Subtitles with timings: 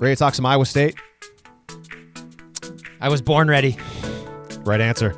[0.00, 0.96] Ready to talk some Iowa State?
[3.00, 3.76] I was born ready.
[4.60, 5.16] Right answer.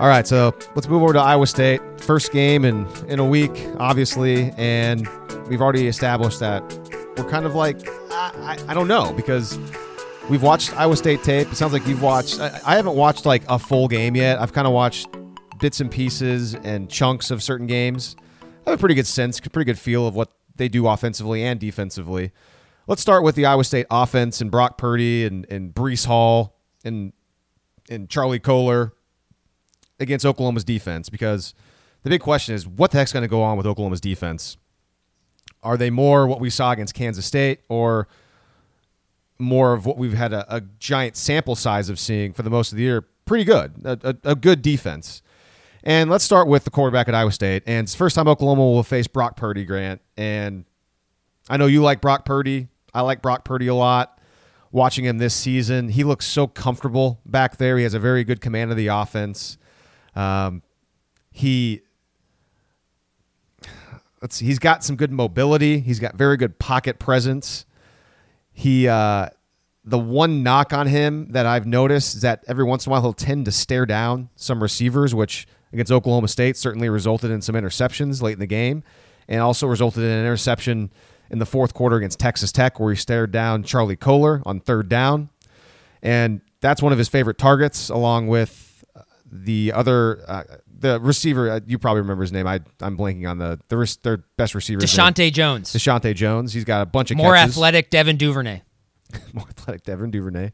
[0.00, 1.80] All right, so let's move over to Iowa State.
[2.00, 5.06] First game in in a week, obviously, and
[5.46, 6.62] we've already established that
[7.16, 7.76] we're kind of like
[8.10, 9.56] I, I, I don't know because
[10.28, 11.52] we've watched Iowa State tape.
[11.52, 12.40] It sounds like you've watched.
[12.40, 14.40] I, I haven't watched like a full game yet.
[14.40, 15.06] I've kind of watched
[15.60, 18.16] bits and pieces and chunks of certain games.
[18.66, 21.60] I have a pretty good sense, pretty good feel of what they do offensively and
[21.60, 22.32] defensively.
[22.90, 27.12] Let's start with the Iowa State offense and Brock Purdy and, and Breece Hall and
[27.88, 28.94] and Charlie Kolar
[30.00, 31.54] against Oklahoma's defense because
[32.02, 34.56] the big question is what the heck's going to go on with Oklahoma's defense?
[35.62, 38.08] Are they more what we saw against Kansas State or
[39.38, 42.72] more of what we've had a, a giant sample size of seeing for the most
[42.72, 43.02] of the year?
[43.24, 45.22] Pretty good, a, a, a good defense.
[45.84, 47.62] And let's start with the quarterback at Iowa State.
[47.66, 50.00] And it's first time Oklahoma will face Brock Purdy, Grant.
[50.16, 50.64] And
[51.48, 52.66] I know you like Brock Purdy.
[52.92, 54.18] I like Brock Purdy a lot.
[54.72, 57.76] Watching him this season, he looks so comfortable back there.
[57.76, 59.58] He has a very good command of the offense.
[60.14, 60.62] Um,
[61.32, 61.82] he
[64.22, 65.80] let's see, he's got some good mobility.
[65.80, 67.66] He's got very good pocket presence.
[68.52, 69.30] He uh,
[69.84, 73.02] the one knock on him that I've noticed is that every once in a while
[73.02, 77.54] he'll tend to stare down some receivers, which against Oklahoma State certainly resulted in some
[77.54, 78.82] interceptions late in the game,
[79.28, 80.90] and also resulted in an interception
[81.30, 84.88] in the fourth quarter against Texas Tech where he stared down Charlie Kolar on third
[84.88, 85.30] down,
[86.02, 88.84] and that's one of his favorite targets, along with
[89.30, 90.42] the other uh,
[90.78, 91.50] the receiver.
[91.50, 92.46] Uh, you probably remember his name.
[92.46, 94.80] I I'm blanking on the the res- their best receiver.
[94.80, 95.72] Deshaunte Jones.
[95.72, 96.52] Deshaunte Jones.
[96.52, 97.54] He's got a bunch of more catches.
[97.54, 98.62] athletic Devin Duvernay.
[99.32, 100.50] more athletic Devin Duvernay.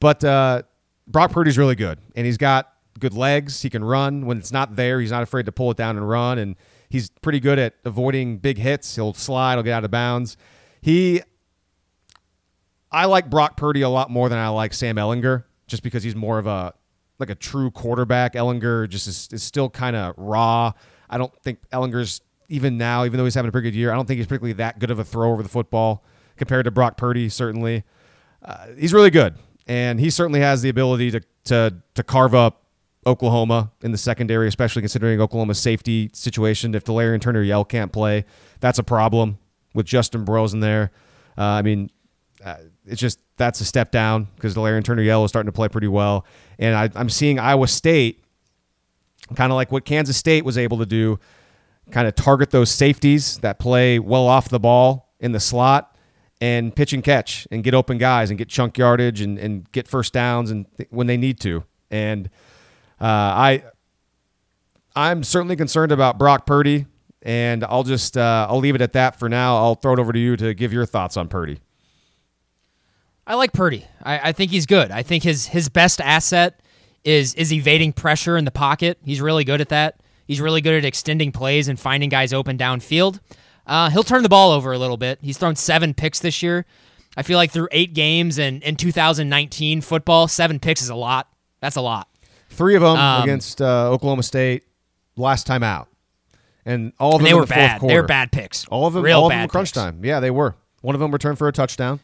[0.00, 0.62] But uh,
[1.06, 3.62] Brock Purdy's really good, and he's got good legs.
[3.62, 5.00] He can run when it's not there.
[5.00, 6.56] He's not afraid to pull it down and run, and
[6.88, 8.94] he's pretty good at avoiding big hits.
[8.96, 9.54] He'll slide.
[9.54, 10.36] He'll get out of bounds.
[10.80, 11.22] He,
[12.90, 16.14] I like Brock Purdy a lot more than I like Sam Ehlinger, just because he's
[16.14, 16.74] more of a
[17.18, 18.34] like a true quarterback.
[18.34, 20.72] Ehlinger just is, is still kind of raw.
[21.08, 23.94] I don't think Ehlinger's even now, even though he's having a pretty good year, I
[23.94, 26.04] don't think he's particularly that good of a throw over the football
[26.36, 27.28] compared to Brock Purdy.
[27.28, 27.84] Certainly,
[28.42, 29.36] uh, he's really good,
[29.66, 32.63] and he certainly has the ability to to to carve up
[33.06, 36.74] Oklahoma in the secondary, especially considering Oklahoma's safety situation.
[36.74, 38.24] If Delarrin Turner Yell can't play,
[38.60, 39.38] that's a problem
[39.74, 40.90] with Justin Broiles in there.
[41.36, 41.90] Uh, I mean,
[42.44, 42.56] uh,
[42.86, 45.88] it's just that's a step down because Delarrin Turner Yell is starting to play pretty
[45.88, 46.24] well,
[46.58, 48.24] and I, I'm seeing Iowa State
[49.34, 51.18] kind of like what Kansas State was able to do,
[51.90, 55.96] kind of target those safeties that play well off the ball in the slot
[56.40, 59.88] and pitch and catch and get open guys and get chunk yardage and, and get
[59.88, 61.64] first downs and th- when they need to.
[61.90, 62.28] And
[63.00, 63.64] uh, I
[64.96, 66.86] I'm certainly concerned about Brock Purdy,
[67.22, 69.56] and I'll just uh, I'll leave it at that for now.
[69.56, 71.60] I'll throw it over to you to give your thoughts on Purdy.
[73.26, 73.86] I like Purdy.
[74.02, 74.90] I, I think he's good.
[74.90, 76.60] I think his his best asset
[77.04, 78.98] is is evading pressure in the pocket.
[79.04, 80.00] He's really good at that.
[80.26, 83.20] He's really good at extending plays and finding guys open downfield.
[83.66, 85.18] Uh, he'll turn the ball over a little bit.
[85.22, 86.66] He's thrown seven picks this year.
[87.16, 91.28] I feel like through eight games and in 2019 football, seven picks is a lot.
[91.60, 92.08] That's a lot.
[92.54, 94.64] Three of them Um, against uh, Oklahoma State
[95.16, 95.88] last time out,
[96.64, 97.80] and all of them they were the bad.
[97.80, 98.64] They were bad picks.
[98.66, 99.72] All of them, Real all of bad them crunch picks.
[99.72, 100.04] time.
[100.04, 100.54] Yeah, they were.
[100.82, 102.00] One of them returned for a touchdown.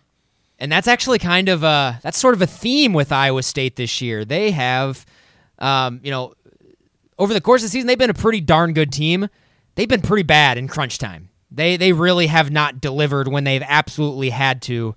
[0.58, 4.00] And that's actually kind of a that's sort of a theme with Iowa State this
[4.02, 4.24] year.
[4.26, 5.06] They have,
[5.58, 6.34] um, you know,
[7.18, 9.28] over the course of the season, they've been a pretty darn good team.
[9.74, 11.30] They've been pretty bad in crunch time.
[11.50, 14.94] They they really have not delivered when they've absolutely had to.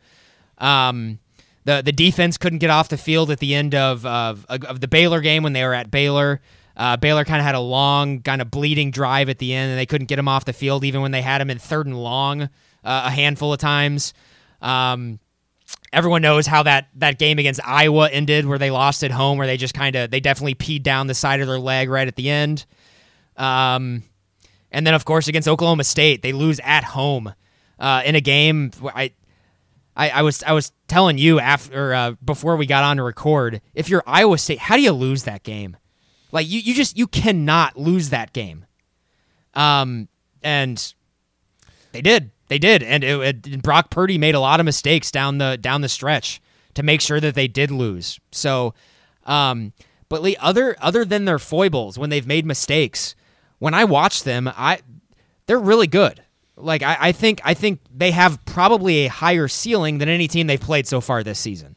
[0.57, 1.19] Um,
[1.65, 4.87] the the defense couldn't get off the field at the end of of, of the
[4.87, 6.41] Baylor game when they were at Baylor.
[6.75, 9.79] Uh, Baylor kind of had a long, kind of bleeding drive at the end, and
[9.79, 12.01] they couldn't get him off the field even when they had him in third and
[12.01, 12.47] long uh,
[12.83, 14.13] a handful of times.
[14.61, 15.19] Um,
[15.91, 19.47] everyone knows how that that game against Iowa ended, where they lost at home, where
[19.47, 22.15] they just kind of they definitely peed down the side of their leg right at
[22.15, 22.65] the end.
[23.37, 24.03] Um,
[24.71, 27.33] and then of course against Oklahoma State, they lose at home
[27.79, 28.71] uh, in a game.
[28.83, 29.13] I,
[29.95, 33.61] I I was I was telling you after uh, before we got on to record,
[33.73, 35.77] if you're Iowa State, how do you lose that game?
[36.31, 38.65] Like you you just you cannot lose that game.
[39.53, 40.07] Um,
[40.41, 40.93] and
[41.91, 42.31] they did.
[42.47, 45.81] They did, and it, it, Brock Purdy made a lot of mistakes down the down
[45.81, 46.41] the stretch
[46.73, 48.19] to make sure that they did lose.
[48.31, 48.73] So,
[49.25, 49.73] um,
[50.09, 53.15] but Lee, other other than their foibles, when they've made mistakes,
[53.59, 54.81] when I watch them, I
[55.45, 56.22] they're really good.
[56.55, 60.47] Like I, I think I think they have probably a higher ceiling than any team
[60.47, 61.75] they've played so far this season.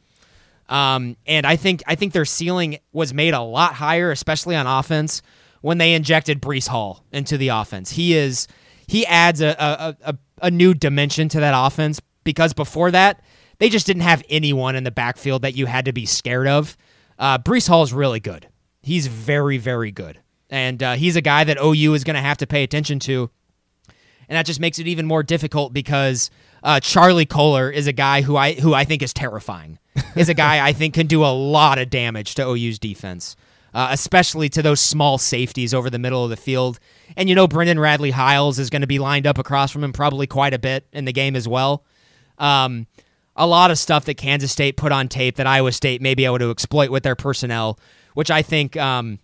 [0.69, 4.67] Um, and I think I think their ceiling was made a lot higher, especially on
[4.67, 5.21] offense,
[5.61, 7.91] when they injected Breece Hall into the offense.
[7.91, 8.47] He is
[8.87, 13.21] he adds a a, a, a new dimension to that offense because before that
[13.59, 16.77] they just didn't have anyone in the backfield that you had to be scared of.
[17.17, 18.47] Uh, Breece Hall is really good.
[18.81, 20.19] He's very, very good.
[20.49, 23.29] And uh, he's a guy that OU is going to have to pay attention to.
[24.29, 26.29] And that just makes it even more difficult because
[26.63, 29.79] uh, Charlie Kolar is a guy who I who I think is terrifying.
[30.15, 33.35] is a guy I think can do a lot of damage to OU's defense,
[33.73, 36.79] uh, especially to those small safeties over the middle of the field.
[37.15, 39.93] And you know, Brendan Radley Hiles is going to be lined up across from him
[39.93, 41.83] probably quite a bit in the game as well.
[42.37, 42.87] Um,
[43.35, 46.25] a lot of stuff that Kansas State put on tape that Iowa State may be
[46.25, 47.79] able to exploit with their personnel,
[48.13, 49.19] which I think um,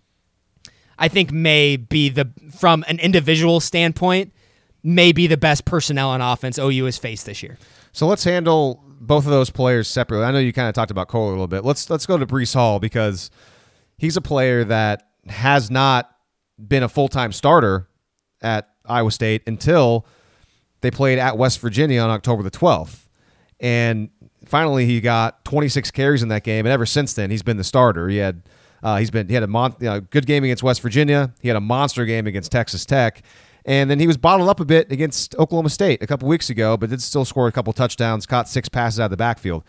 [0.98, 4.32] I think may be the from an individual standpoint
[4.84, 7.58] may be the best personnel on offense OU has faced this year.
[7.92, 10.26] So let's handle both of those players separately.
[10.26, 11.64] I know you kind of talked about Cole a little bit.
[11.64, 13.30] Let's let's go to Breece Hall because
[13.96, 16.10] he's a player that has not
[16.58, 17.88] been a full time starter
[18.42, 20.06] at Iowa State until
[20.82, 23.06] they played at West Virginia on October the 12th.
[23.60, 24.10] And
[24.44, 27.64] finally, he got 26 carries in that game, and ever since then, he's been the
[27.64, 28.08] starter.
[28.08, 28.42] He had
[28.82, 31.32] uh, he's been he had a mon- you know, good game against West Virginia.
[31.40, 33.22] He had a monster game against Texas Tech,
[33.64, 36.76] and then he was bottled up a bit against Oklahoma State a couple weeks ago,
[36.76, 39.64] but did still score a couple touchdowns, caught six passes out of the backfield.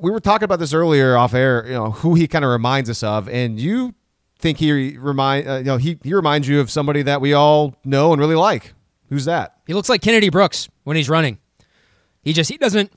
[0.00, 1.64] We were talking about this earlier off air.
[1.66, 3.94] You know who he kind of reminds us of, and you
[4.38, 7.74] think he remind uh, you know he he reminds you of somebody that we all
[7.84, 8.74] know and really like.
[9.08, 9.56] Who's that?
[9.66, 11.38] He looks like Kennedy Brooks when he's running.
[12.22, 12.92] He just he doesn't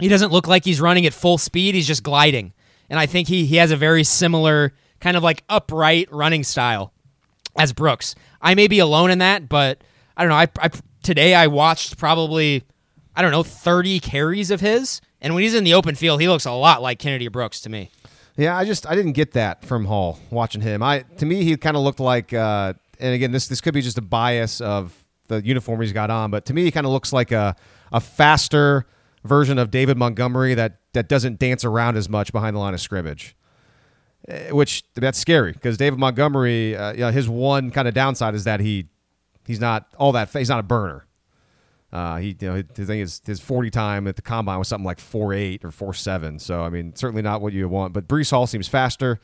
[0.00, 1.74] he doesn't look like he's running at full speed.
[1.74, 2.52] He's just gliding.
[2.90, 6.92] And I think he he has a very similar kind of like upright running style
[7.56, 8.14] as Brooks.
[8.44, 9.82] I may be alone in that, but
[10.16, 10.36] I don't know.
[10.36, 10.70] I, I
[11.02, 12.62] today I watched probably
[13.16, 16.28] I don't know 30 carries of his, and when he's in the open field, he
[16.28, 17.90] looks a lot like Kennedy Brooks to me.
[18.36, 20.82] Yeah, I just I didn't get that from Hall watching him.
[20.82, 23.80] I to me he kind of looked like, uh, and again this this could be
[23.80, 24.94] just a bias of
[25.28, 27.56] the uniform he's got on, but to me he kind of looks like a
[27.92, 28.86] a faster
[29.24, 32.80] version of David Montgomery that that doesn't dance around as much behind the line of
[32.80, 33.34] scrimmage.
[34.28, 38.34] Eh, which that's scary because David Montgomery, uh, you know, his one kind of downside
[38.34, 38.88] is that he
[39.46, 41.06] he's not all that he's not a burner.
[41.92, 44.84] Uh, he you know his thing is his forty time at the combine was something
[44.84, 46.38] like four eight or four seven.
[46.38, 47.92] So I mean certainly not what you want.
[47.92, 49.20] But Breece Hall seems faster.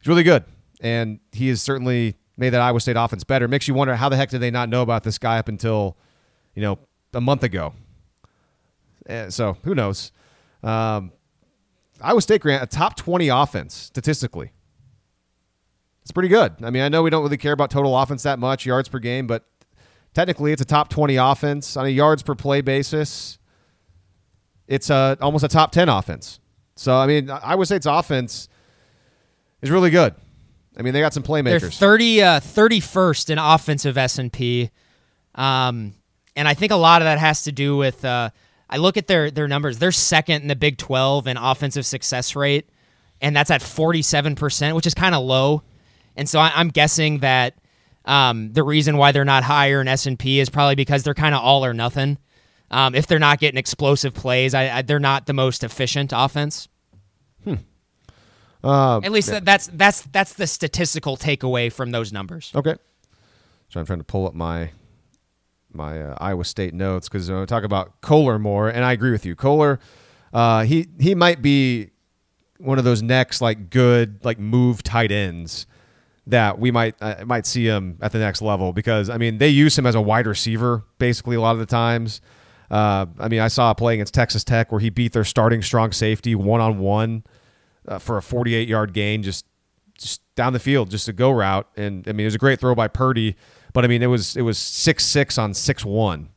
[0.00, 0.44] He's really good,
[0.80, 3.46] and he has certainly made that Iowa State offense better.
[3.46, 5.96] Makes you wonder how the heck did they not know about this guy up until
[6.54, 6.78] you know
[7.14, 7.72] a month ago
[9.06, 10.12] Eh, so who knows?
[10.62, 11.12] Um,
[12.04, 14.52] Iowa State grant a top 20 offense statistically.
[16.02, 16.52] It's pretty good.
[16.62, 18.98] I mean, I know we don't really care about total offense that much, yards per
[18.98, 19.46] game, but
[20.12, 23.38] technically it's a top 20 offense on a yards per play basis.
[24.68, 26.40] It's a, almost a top 10 offense.
[26.76, 28.48] So, I mean, Iowa State's offense
[29.62, 30.14] is really good.
[30.76, 31.60] I mean, they got some playmakers.
[31.60, 34.70] They're 30, uh, 31st in offensive S&P.
[35.36, 35.94] Um,
[36.36, 38.28] and I think a lot of that has to do with uh,–
[38.74, 39.78] I look at their their numbers.
[39.78, 42.68] They're second in the Big 12 in offensive success rate,
[43.20, 45.62] and that's at 47%, which is kind of low.
[46.16, 47.54] And so I, am guessing that
[48.04, 51.40] um, the reason why they're not higher in S&P is probably because they're kind of
[51.40, 52.18] all or nothing.
[52.72, 56.66] Um, if they're not getting explosive plays, I, I, they're not the most efficient offense.
[57.44, 57.54] Hmm.
[58.64, 59.38] Uh, At least yeah.
[59.38, 62.50] that's that's that's the statistical takeaway from those numbers.
[62.52, 62.74] Okay.
[63.68, 64.70] So I'm trying to pull up my
[65.74, 69.26] my uh, Iowa State notes because I talk about Kolar more, and I agree with
[69.26, 69.34] you.
[69.34, 69.78] Kolar,
[70.32, 71.90] uh, he he might be
[72.58, 75.66] one of those next like good like move tight ends
[76.26, 79.48] that we might uh, might see him at the next level because I mean they
[79.48, 82.20] use him as a wide receiver basically a lot of the times.
[82.70, 85.62] Uh, I mean I saw a play against Texas Tech where he beat their starting
[85.62, 87.24] strong safety one on one
[87.98, 89.44] for a 48 yard gain just
[89.98, 92.58] just down the field just a go route and I mean it was a great
[92.58, 93.36] throw by Purdy
[93.74, 96.30] but I mean, it was it was six six on six one,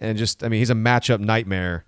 [0.00, 1.84] and just I mean, he's a matchup nightmare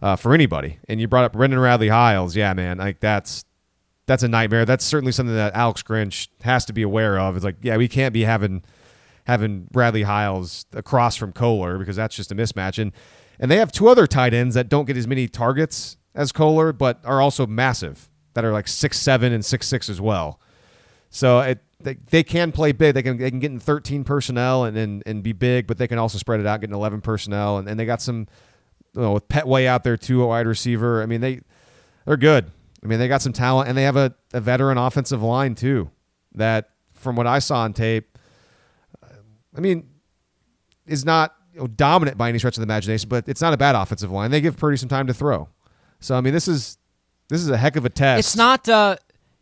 [0.00, 0.80] uh, for anybody.
[0.88, 3.44] And you brought up Brendan Radley Hiles, yeah, man, like that's
[4.06, 4.64] that's a nightmare.
[4.64, 7.36] That's certainly something that Alex Grinch has to be aware of.
[7.36, 8.64] It's like, yeah, we can't be having
[9.26, 12.78] having Bradley Hiles across from Kolar because that's just a mismatch.
[12.78, 12.92] And
[13.38, 16.72] and they have two other tight ends that don't get as many targets as Kolar,
[16.72, 20.40] but are also massive that are like six seven and six six as well.
[21.10, 22.94] So it they, they can play big.
[22.94, 25.88] They can they can get in 13 personnel and, and, and be big, but they
[25.88, 28.26] can also spread it out, get in 11 personnel, and, and they got some
[28.94, 31.02] you know, with Pettway out there too, a wide receiver.
[31.02, 31.40] I mean they
[32.06, 32.50] they're good.
[32.82, 35.90] I mean they got some talent, and they have a, a veteran offensive line too.
[36.34, 38.12] That from what I saw on tape,
[39.56, 39.88] I mean,
[40.86, 43.56] is not you know, dominant by any stretch of the imagination, but it's not a
[43.56, 44.30] bad offensive line.
[44.30, 45.48] They give Purdy some time to throw.
[46.00, 46.78] So I mean, this is
[47.28, 48.20] this is a heck of a test.
[48.20, 48.68] It's not.
[48.68, 48.96] Uh,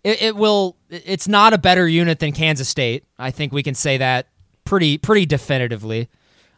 [0.04, 0.76] it, it will.
[0.88, 3.04] It's not a better unit than Kansas State.
[3.18, 4.28] I think we can say that
[4.64, 6.08] pretty pretty definitively.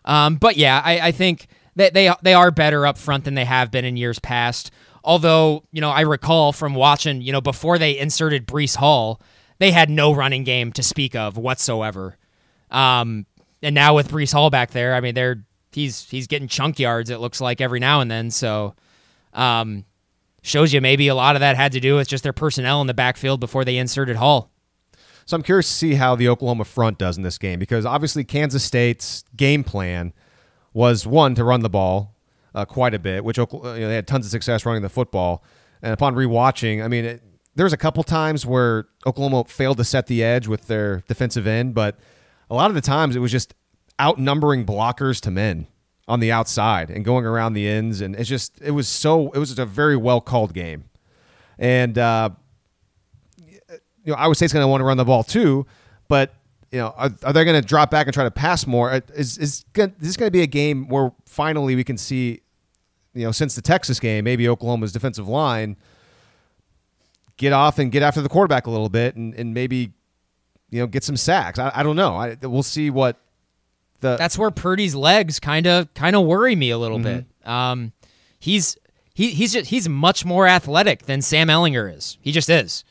[0.05, 3.45] Um, but yeah, I, I think they they they are better up front than they
[3.45, 4.71] have been in years past.
[5.05, 9.21] Although you know, I recall from watching you know before they inserted Breece Hall,
[9.59, 12.17] they had no running game to speak of whatsoever.
[12.71, 13.27] Um,
[13.63, 17.11] and now with Breece Hall back there, I mean, they're he's he's getting chunk yards.
[17.11, 18.31] It looks like every now and then.
[18.31, 18.75] So,
[19.33, 19.85] um,
[20.43, 22.87] shows you maybe a lot of that had to do with just their personnel in
[22.89, 24.51] the backfield before they inserted Hall.
[25.25, 28.25] So I'm curious to see how the Oklahoma front does in this game because obviously
[28.25, 30.13] Kansas State's game plan
[30.73, 32.17] was one to run the ball
[32.55, 35.45] uh, quite a bit, which you know, they had tons of success running the football.
[35.81, 37.23] And upon rewatching, I mean, it,
[37.55, 41.47] there was a couple times where Oklahoma failed to set the edge with their defensive
[41.47, 41.99] end, but
[42.51, 43.55] a lot of the times it was just
[44.01, 45.67] outnumbering blockers to men
[46.09, 49.39] on the outside and going around the ends, and it's just it was so it
[49.39, 50.85] was just a very well called game,
[51.59, 52.31] and uh,
[53.39, 53.59] you
[54.07, 55.67] know Iowa State's going to want to run the ball too,
[56.09, 56.35] but
[56.71, 58.91] you know are, are they going to drop back and try to pass more?
[58.91, 62.41] Uh, is is, is this going to be a game where finally we can see,
[63.15, 65.77] you know, since the Texas game, maybe Oklahoma's defensive line
[67.37, 69.93] get off and get after the quarterback a little bit and, and maybe
[70.71, 71.59] you know get some sacks.
[71.59, 72.15] I, I don't know.
[72.15, 73.21] I, we'll see what
[74.03, 77.25] the that's where Purdy's legs kind of kind of worry me a little mm-hmm.
[77.43, 77.49] bit.
[77.49, 77.93] Um,
[78.39, 78.77] he's
[79.15, 82.19] he he's just, he's much more athletic than Sam Ehlinger is.
[82.21, 82.85] He just is,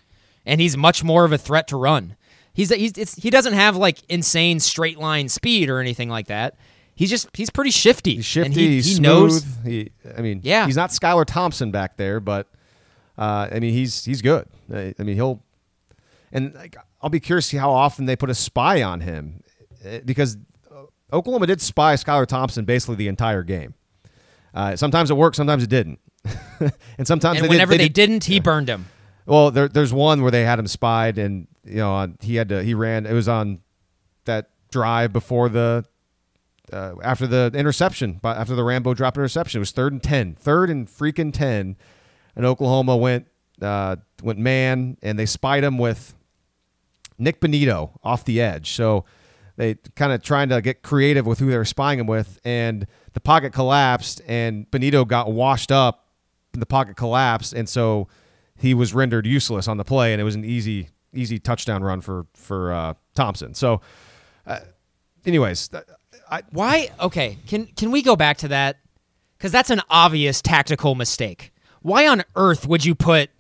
[0.46, 2.16] and he's much more of a threat to run.
[2.54, 6.56] He's he's he doesn't have like insane straight line speed or anything like that.
[6.96, 8.16] He's just he's pretty shifty.
[8.16, 8.54] He's shifty.
[8.54, 9.04] He, he's he smooth.
[9.04, 9.46] knows.
[9.64, 10.66] He, I mean, yeah.
[10.66, 12.48] He's not Skylar Thompson back there, but
[13.18, 14.48] uh, I mean, he's he's good.
[14.74, 15.42] I, I mean, he'll
[16.32, 19.44] and like, I'll be curious to see how often they put a spy on him
[19.84, 20.38] eh, because
[21.14, 23.74] Oklahoma did spy Skylar Thompson basically the entire game.
[24.54, 26.00] Uh, sometimes it worked, sometimes it didn't,
[26.98, 28.42] and sometimes and they whenever did, they, did, not he yeah.
[28.42, 28.88] burned him.
[29.26, 32.64] Well, there, there's one where they had him spied, and you know he had to
[32.64, 33.06] he ran.
[33.06, 33.60] It was on
[34.26, 35.86] that drive before the
[36.72, 39.60] uh, after the interception, after the Rambo drop interception.
[39.60, 41.78] It was third and ten, third and freaking ten,
[42.36, 43.28] and Oklahoma went
[43.62, 46.16] uh, went man, and they spied him with
[47.18, 48.72] Nik Bonitto off the edge.
[48.72, 49.06] So
[49.56, 52.88] they kind of trying to get creative with who they were spying him with, and
[53.14, 56.08] the pocket collapsed, and Bonitto got washed up.
[56.54, 58.10] The pocket collapsed, and so
[58.58, 62.02] he was rendered useless on the play, and it was an easy easy touchdown run
[62.02, 63.54] for for uh, Thompson.
[63.54, 63.82] So,
[64.46, 64.60] uh,
[65.26, 65.70] anyways,
[66.30, 66.90] I, why?
[67.00, 68.78] Okay, can can we go back to that?
[69.38, 71.52] Because that's an obvious tactical mistake.
[71.82, 73.32] Why on earth would you put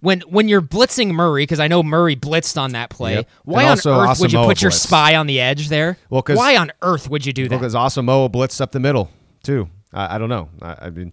[0.00, 3.14] when when you're blitzing Murray, because I know Murray blitzed on that play.
[3.14, 3.28] Yep.
[3.44, 5.98] Why on earth Asamoah would you put your spy on the edge there?
[6.10, 7.56] Well, cause, why on earth would you do that?
[7.56, 9.10] Because Asamoah blitzed up the middle
[9.42, 9.68] too.
[9.92, 10.48] I, I don't know.
[10.60, 11.12] I, I, mean,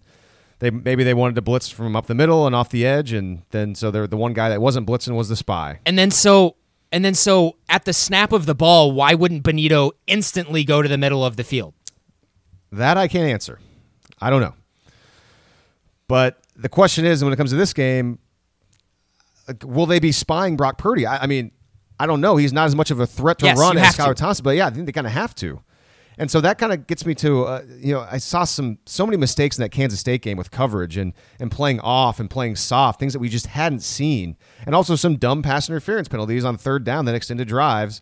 [0.58, 3.42] they maybe they wanted to blitz from up the middle and off the edge, and
[3.50, 5.80] then so they're the one guy that wasn't blitzing was the spy.
[5.86, 6.56] And then so
[6.92, 10.88] and then so at the snap of the ball, why wouldn't Bonitto instantly go to
[10.88, 11.74] the middle of the field?
[12.70, 13.58] That I can't answer.
[14.20, 14.54] I don't know.
[16.06, 18.18] But the question is, when it comes to this game,
[19.62, 21.06] will they be spying Brock Purdy?
[21.06, 21.52] I, I, mean,
[21.98, 22.36] I don't know.
[22.36, 24.66] He's not as much of a threat to yes, run as Skylar Thompson, but yeah,
[24.66, 25.62] I think they kind of have to.
[26.16, 29.04] And so that kind of gets me to, uh, you know, I saw some so
[29.04, 32.54] many mistakes in that Kansas State game with coverage and and playing off and playing
[32.56, 36.56] soft, things that we just hadn't seen, and also some dumb pass interference penalties on
[36.56, 38.00] third down that extended drives.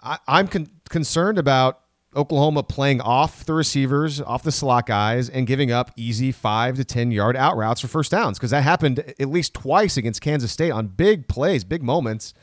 [0.00, 1.80] I, am con- concerned about
[2.14, 6.84] Oklahoma playing off the receivers, off the slot guys, and giving up easy five to
[6.84, 10.50] 10 yard out routes for first downs because that happened at least twice against Kansas
[10.50, 12.34] State on big plays, big moments.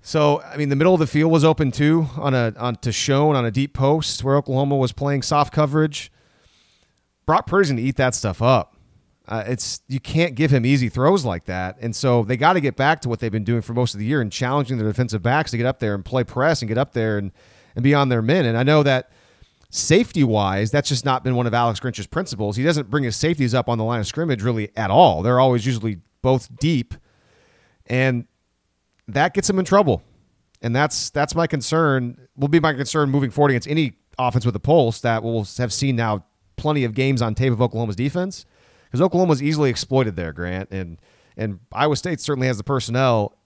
[0.00, 2.92] So, I mean, the middle of the field was open too on a on to
[2.92, 6.12] Schoen on a deep post where Oklahoma was playing soft coverage.
[7.26, 8.76] Brock Purdy's going to eat that stuff up.
[9.28, 12.60] Uh, it's you can't give him easy throws like that, and so they got to
[12.60, 14.88] get back to what they've been doing for most of the year and challenging their
[14.88, 17.30] defensive backs to get up there and play press and get up there and
[17.74, 18.44] and be on their men.
[18.44, 19.10] And I know that
[19.70, 22.56] safety wise, that's just not been one of Alex Grinch's principles.
[22.56, 25.22] He doesn't bring his safeties up on the line of scrimmage really at all.
[25.22, 26.94] They're always usually both deep,
[27.86, 28.26] and
[29.08, 30.02] that gets him in trouble.
[30.60, 32.28] And that's that's my concern.
[32.36, 35.72] Will be my concern moving forward against any offense with a pulse that we'll have
[35.72, 36.24] seen now
[36.56, 38.44] plenty of games on tape of Oklahoma's defense
[38.84, 40.98] because Oklahoma's easily exploited there, Grant, and
[41.36, 43.38] and Iowa State certainly has the personnel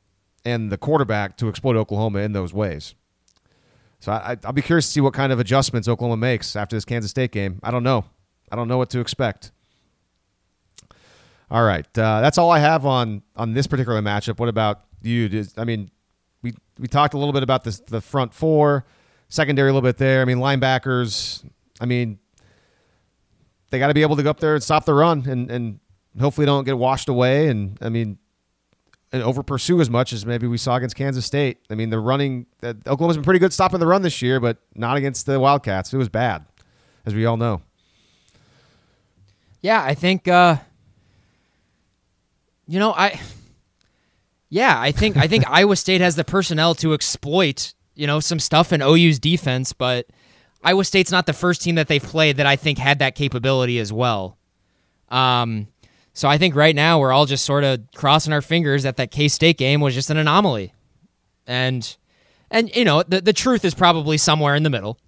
[0.44, 2.94] and the quarterback to exploit Oklahoma in those ways.
[4.00, 6.84] So I, will be curious to see what kind of adjustments Oklahoma makes after this
[6.84, 7.60] Kansas State game.
[7.62, 8.04] I don't know.
[8.50, 9.52] I don't know what to expect.
[11.50, 14.38] All right, uh, that's all I have on on this particular matchup.
[14.38, 15.28] What about you?
[15.28, 15.90] Does, I mean,
[16.42, 18.84] we we talked a little bit about this the front four,
[19.28, 20.22] secondary a little bit there.
[20.22, 21.48] I mean, linebackers.
[21.80, 22.18] I mean,
[23.70, 25.80] they got to be able to go up there and stop the run, and and
[26.18, 27.46] hopefully don't get washed away.
[27.46, 28.18] And I mean,
[29.12, 31.58] and over pursue as much as maybe we saw against Kansas State.
[31.70, 34.58] I mean, the running uh, Oklahoma's been pretty good stopping the run this year, but
[34.74, 35.92] not against the Wildcats.
[35.92, 36.44] It was bad.
[37.04, 37.62] as we all know.
[39.62, 40.56] Yeah, I think uh
[42.68, 43.20] you know, I
[44.48, 48.40] Yeah, I think I think Iowa State has the personnel to exploit, you know, some
[48.40, 50.06] stuff in OU's defense, but
[50.62, 53.78] Iowa State's not the first team that they've played that I think had that capability
[53.78, 54.36] as well.
[55.08, 55.68] Um
[56.16, 59.10] so I think right now we're all just sort of crossing our fingers that that
[59.10, 60.72] K-State game was just an anomaly.
[61.46, 61.94] And
[62.50, 64.98] and you know, the the truth is probably somewhere in the middle.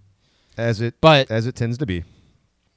[0.59, 2.05] As it But- as it tends to be.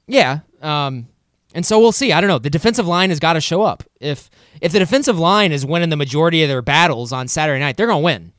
[0.06, 0.40] Yeah.
[0.62, 1.08] Um,
[1.54, 2.10] and so we'll see.
[2.10, 2.38] I don't know.
[2.38, 3.82] The defensive line has got to show up.
[4.00, 4.30] If
[4.62, 7.86] if the defensive line is winning the majority of their battles on Saturday night, they're
[7.86, 8.32] going to win.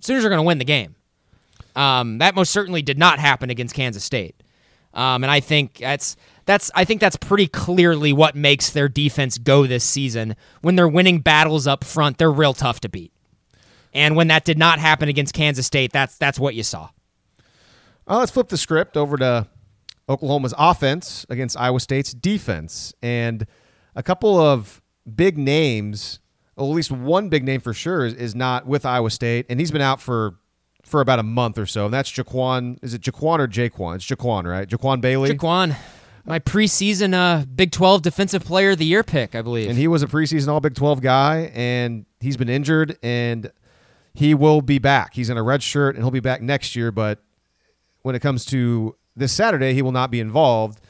[0.00, 0.94] Sooners are going to win the game.
[1.76, 4.36] Um, that most certainly did not happen against Kansas State.
[4.94, 9.38] Um, and I think that's that's I think that's pretty clearly what makes their defense
[9.38, 10.36] go this season.
[10.62, 13.12] When they're winning battles up front, they're real tough to beat.
[13.92, 16.90] And when that did not happen against Kansas State, that's that's what you saw.
[18.06, 19.46] Uh, let's flip the script over to
[20.08, 22.92] Oklahoma's offense against Iowa State's defense.
[23.02, 23.46] And
[23.94, 24.82] a couple of
[25.14, 26.18] big names,
[26.56, 29.46] well, at least one big name for sure, is, is not with Iowa State.
[29.48, 30.34] And he's been out for
[30.82, 31.86] for about a month or so.
[31.86, 32.78] And that's Jaquan.
[32.82, 33.96] Is it Jaquan or Jaquan?
[33.96, 34.68] It's Jaquan, right?
[34.68, 35.30] Jaquan Bailey.
[35.30, 35.76] Jaquan,
[36.24, 39.68] my preseason uh, Big 12 Defensive Player of the Year pick, I believe.
[39.68, 43.50] and he was a preseason All Big 12 guy, and he's been injured, and
[44.14, 45.14] he will be back.
[45.14, 46.90] He's in a red shirt, and he'll be back next year.
[46.90, 47.22] But
[48.02, 50.80] when it comes to this Saturday, he will not be involved.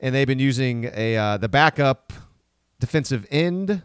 [0.00, 2.12] And they've been using a uh, the backup
[2.80, 3.82] defensive end.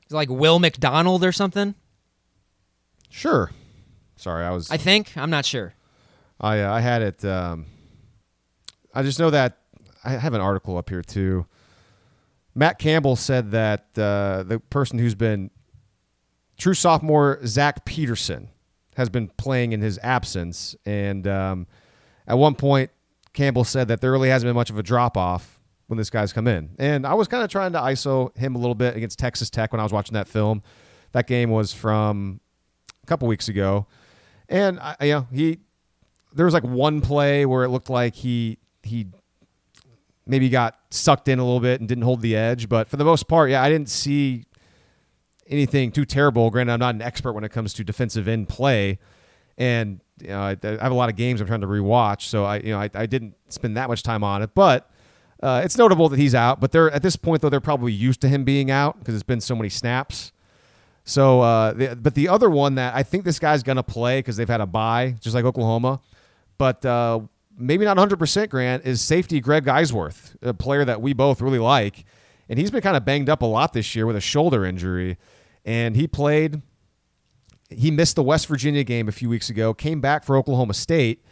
[0.00, 1.74] He's like Will McDonald or something.
[3.10, 3.50] Sure.
[4.16, 5.16] Sorry, I was I think.
[5.16, 5.74] I'm not sure.
[6.40, 7.24] I uh, I had it.
[7.24, 7.66] Um,
[8.94, 9.58] I just know that
[10.06, 11.46] I have an article up here too.
[12.54, 15.50] Matt Campbell said that uh, the person who's been
[16.56, 18.48] true sophomore Zach Peterson
[18.96, 21.66] has been playing in his absence, and um,
[22.26, 22.90] at one point
[23.34, 26.32] Campbell said that there really hasn't been much of a drop off when this guy's
[26.32, 26.70] come in.
[26.78, 29.72] And I was kind of trying to ISO him a little bit against Texas Tech
[29.72, 30.62] when I was watching that film.
[31.12, 32.40] That game was from
[33.02, 33.86] a couple weeks ago,
[34.48, 35.58] and I, you know he
[36.32, 39.08] there was like one play where it looked like he he
[40.26, 43.04] maybe got sucked in a little bit and didn't hold the edge, but for the
[43.04, 44.44] most part, yeah, I didn't see
[45.46, 46.50] anything too terrible.
[46.50, 48.98] Granted, I'm not an expert when it comes to defensive end play,
[49.56, 52.44] and you know, I, I have a lot of games I'm trying to rewatch, so
[52.44, 54.90] I you know I, I didn't spend that much time on it, but.
[55.42, 58.22] Uh, it's notable that he's out, but they're at this point though they're probably used
[58.22, 60.32] to him being out because it's been so many snaps.
[61.04, 64.38] So, uh, the, but the other one that I think this guy's gonna play because
[64.38, 66.00] they've had a bye, just like Oklahoma,
[66.56, 67.20] but uh,
[67.56, 68.50] maybe not 100 percent.
[68.50, 72.04] Grant is safety Greg Eisworth, a player that we both really like,
[72.48, 75.18] and he's been kind of banged up a lot this year with a shoulder injury,
[75.64, 76.62] and he played.
[77.68, 81.24] He missed the West Virginia game a few weeks ago, came back for Oklahoma State,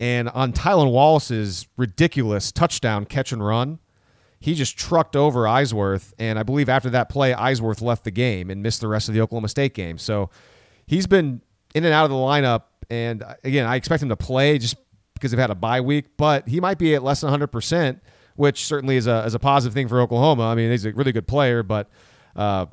[0.00, 3.78] and on Tylan Wallace's ridiculous touchdown catch and run,
[4.40, 8.50] he just trucked over Eisworth, and I believe after that play, Eisworth left the game
[8.50, 9.96] and missed the rest of the Oklahoma State game.
[9.96, 10.30] So
[10.86, 11.40] he's been
[11.74, 14.76] in and out of the lineup, and uh, again, I expect him to play just
[15.16, 18.00] because they've had a bye week, but he might be at less than 100 percent,
[18.36, 20.44] which certainly is a is a positive thing for Oklahoma.
[20.44, 21.88] I mean, he's a really good player, but
[22.36, 22.66] uh,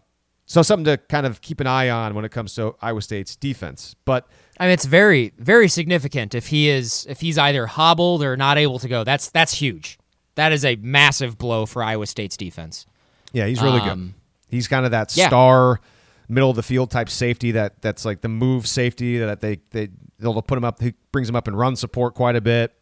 [0.45, 3.35] so something to kind of keep an eye on when it comes to Iowa State's
[3.35, 3.95] defense.
[4.05, 4.27] But
[4.59, 8.57] I mean, it's very, very significant if he is if he's either hobbled or not
[8.57, 9.03] able to go.
[9.03, 9.97] That's that's huge.
[10.35, 12.85] That is a massive blow for Iowa State's defense.
[13.31, 14.13] Yeah, he's really Um, good.
[14.49, 15.27] He's kind of that yeah.
[15.27, 15.79] star
[16.27, 19.89] middle of the field type safety that that's like the move safety that they they
[20.23, 20.81] they'll put him up.
[20.81, 22.73] He brings him up and run support quite a bit.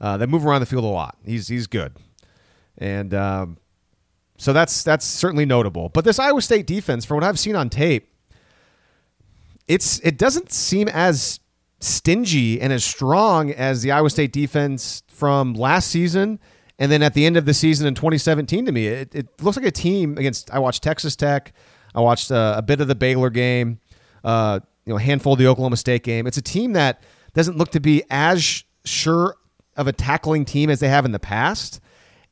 [0.00, 1.16] Uh, they move around the field a lot.
[1.24, 1.96] He's he's good,
[2.76, 3.58] and um,
[4.36, 5.88] so that's that's certainly notable.
[5.88, 8.12] But this Iowa State defense, from what I've seen on tape,
[9.68, 11.40] it's it doesn't seem as
[11.80, 16.38] stingy and as strong as the Iowa State defense from last season
[16.78, 19.56] and then at the end of the season in 2017 to me it, it looks
[19.56, 21.52] like a team against I watched Texas Tech
[21.92, 23.80] I watched uh, a bit of the Baylor game
[24.22, 26.26] uh, you know handful of the Oklahoma State game.
[26.26, 27.02] It's a team that
[27.34, 29.36] doesn't look to be as sure
[29.76, 31.80] of a tackling team as they have in the past.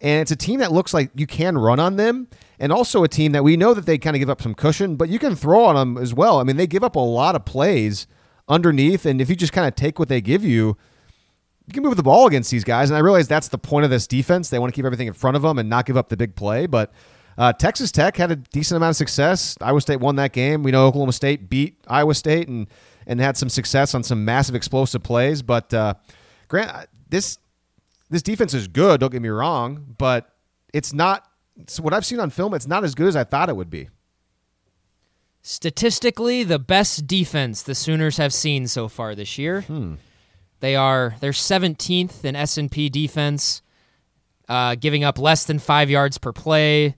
[0.02, 3.08] And it's a team that looks like you can run on them and also a
[3.08, 5.36] team that we know that they kind of give up some cushion but you can
[5.36, 6.38] throw on them as well.
[6.38, 8.06] I mean they give up a lot of plays
[8.48, 10.76] underneath and if you just kind of take what they give you
[11.66, 12.90] you can move the ball against these guys.
[12.90, 14.48] And i realize that's the point of this defense.
[14.48, 16.34] They want to keep everything in front of them and not give up the big
[16.34, 16.92] play but
[17.38, 20.70] uh, texas tech had a decent amount of success iowa state won that game we
[20.70, 22.66] know oklahoma state beat iowa state and
[23.06, 25.94] and had some success on some massive explosive plays but uh,
[26.48, 27.38] grant this
[28.10, 28.98] this defense is good.
[28.98, 30.34] Don't get me wrong, but
[30.74, 31.24] it's not.
[31.56, 32.54] It's what I've seen on film.
[32.54, 33.88] It's not as good as I thought it would be.
[35.42, 39.64] Statistically, the best defense the Sooners have seen so far this year.
[40.58, 43.62] They are they're 17th in S&P defense.
[44.48, 46.96] uh, giving up less than five yards per play.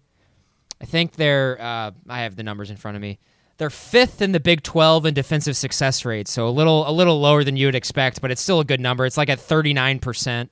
[0.82, 1.60] I think they're.
[1.60, 3.18] Uh, I have the numbers in front of me.
[3.58, 7.20] They're fifth in the Big 12 in defensive success rate, so a little a little
[7.20, 9.06] lower than you would expect, but it's still a good number.
[9.06, 10.50] It's like at 39 percent.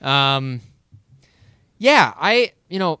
[0.00, 0.60] Um,
[1.78, 2.98] yeah, I you know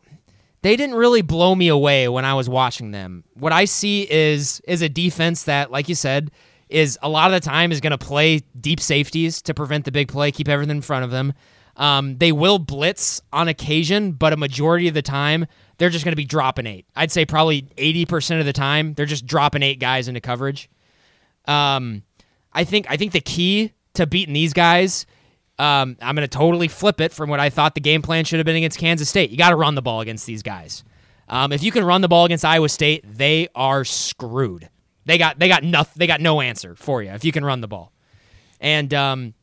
[0.62, 3.24] they didn't really blow me away when I was watching them.
[3.34, 6.30] What I see is is a defense that, like you said,
[6.68, 9.92] is a lot of the time is going to play deep safeties to prevent the
[9.92, 11.32] big play, keep everything in front of them.
[11.76, 15.46] Um, they will blitz on occasion, but a majority of the time
[15.78, 16.86] they're just going to be dropping eight.
[16.96, 20.70] I'd say probably 80% of the time they're just dropping eight guys into coverage.
[21.46, 22.02] Um,
[22.52, 25.06] I think I think the key to beating these guys,
[25.58, 28.38] um, I'm going to totally flip it from what I thought the game plan should
[28.38, 29.30] have been against Kansas State.
[29.30, 30.82] You got to run the ball against these guys.
[31.28, 34.68] Um, if you can run the ball against Iowa State, they are screwed.
[35.04, 35.94] They got they got nothing.
[35.96, 37.92] They got no answer for you if you can run the ball,
[38.60, 39.34] and um,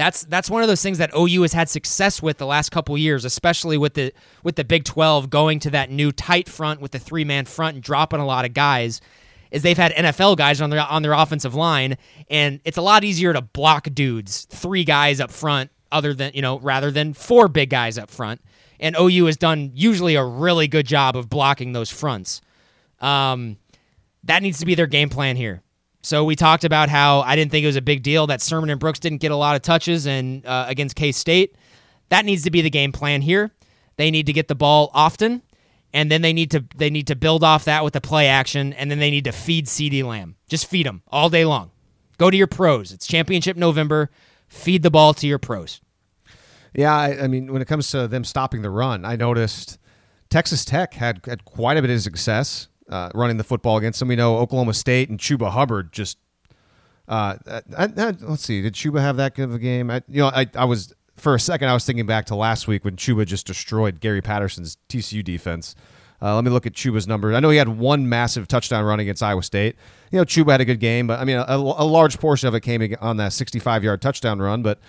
[0.00, 2.96] that's that's one of those things that OU has had success with the last couple
[2.96, 6.92] years, especially with the with the Big 12 going to that new tight front with
[6.92, 9.02] the three man front and dropping a lot of guys.
[9.50, 11.98] Is they've had NFL guys on their on their offensive line,
[12.30, 16.40] and it's a lot easier to block dudes, three guys up front, other than you
[16.40, 18.40] know, rather than four big guys up front.
[18.78, 22.40] And OU has done usually a really good job of blocking those fronts.
[23.00, 23.58] Um,
[24.24, 25.62] that needs to be their game plan here.
[26.02, 28.70] So we talked about how I didn't think it was a big deal that Sermon
[28.70, 31.56] and Brooks didn't get a lot of touches and uh, against K State.
[32.08, 33.50] That needs to be the game plan here.
[33.96, 35.42] They need to get the ball often,
[35.92, 38.72] and then they need to they need to build off that with the play action,
[38.72, 40.36] and then they need to feed CeeDee Lamb.
[40.48, 41.70] Just feed him all day long.
[42.16, 42.92] Go to your pros.
[42.92, 44.10] It's championship November.
[44.48, 45.80] Feed the ball to your pros.
[46.74, 49.78] Yeah, I, I mean, when it comes to them stopping the run, I noticed
[50.28, 54.08] Texas Tech had, had quite a bit of success uh, running the football against them.
[54.08, 56.18] We know Oklahoma State and Chuba Hubbard just.
[57.08, 57.36] Uh,
[57.76, 58.62] I, I, let's see.
[58.62, 59.90] Did Chuba have that good of a game?
[59.90, 62.68] I, you know, I, I was for a second I was thinking back to last
[62.68, 65.74] week when Chuba just destroyed Gary Patterson's TCU defense.
[66.22, 67.34] Uh, let me look at Chuba's numbers.
[67.34, 69.76] I know he had one massive touchdown run against Iowa State.
[70.10, 72.54] You know, Chuba had a good game, but I mean, a, a large portion of
[72.54, 74.62] it came on that 65 yard touchdown run.
[74.62, 74.80] But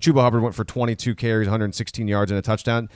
[0.00, 2.88] Chuba Hubbard went for 22 carries, 116 yards, and a touchdown.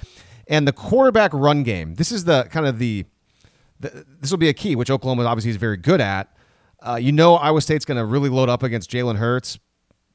[0.48, 1.94] And the quarterback run game.
[1.94, 3.07] This is the kind of the
[3.81, 6.35] this will be a key, which Oklahoma obviously is very good at.
[6.81, 9.59] Uh, you know, Iowa State's going to really load up against Jalen Hurts,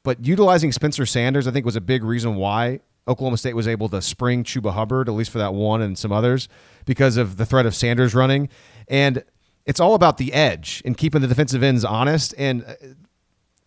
[0.02, 3.88] but utilizing Spencer Sanders, I think, was a big reason why Oklahoma State was able
[3.88, 6.48] to spring Chuba Hubbard, at least for that one and some others,
[6.84, 8.48] because of the threat of Sanders running.
[8.88, 9.24] And
[9.66, 12.34] it's all about the edge and keeping the defensive ends honest.
[12.38, 12.74] And uh,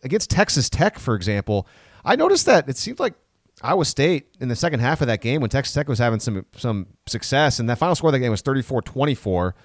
[0.04, 1.68] against Texas Tech, for example,
[2.06, 3.16] I noticed that it seemed like
[3.62, 6.46] Iowa State in the second half of that game when Texas Tech was having some
[6.56, 9.56] some success, and that final score of that game was 34 24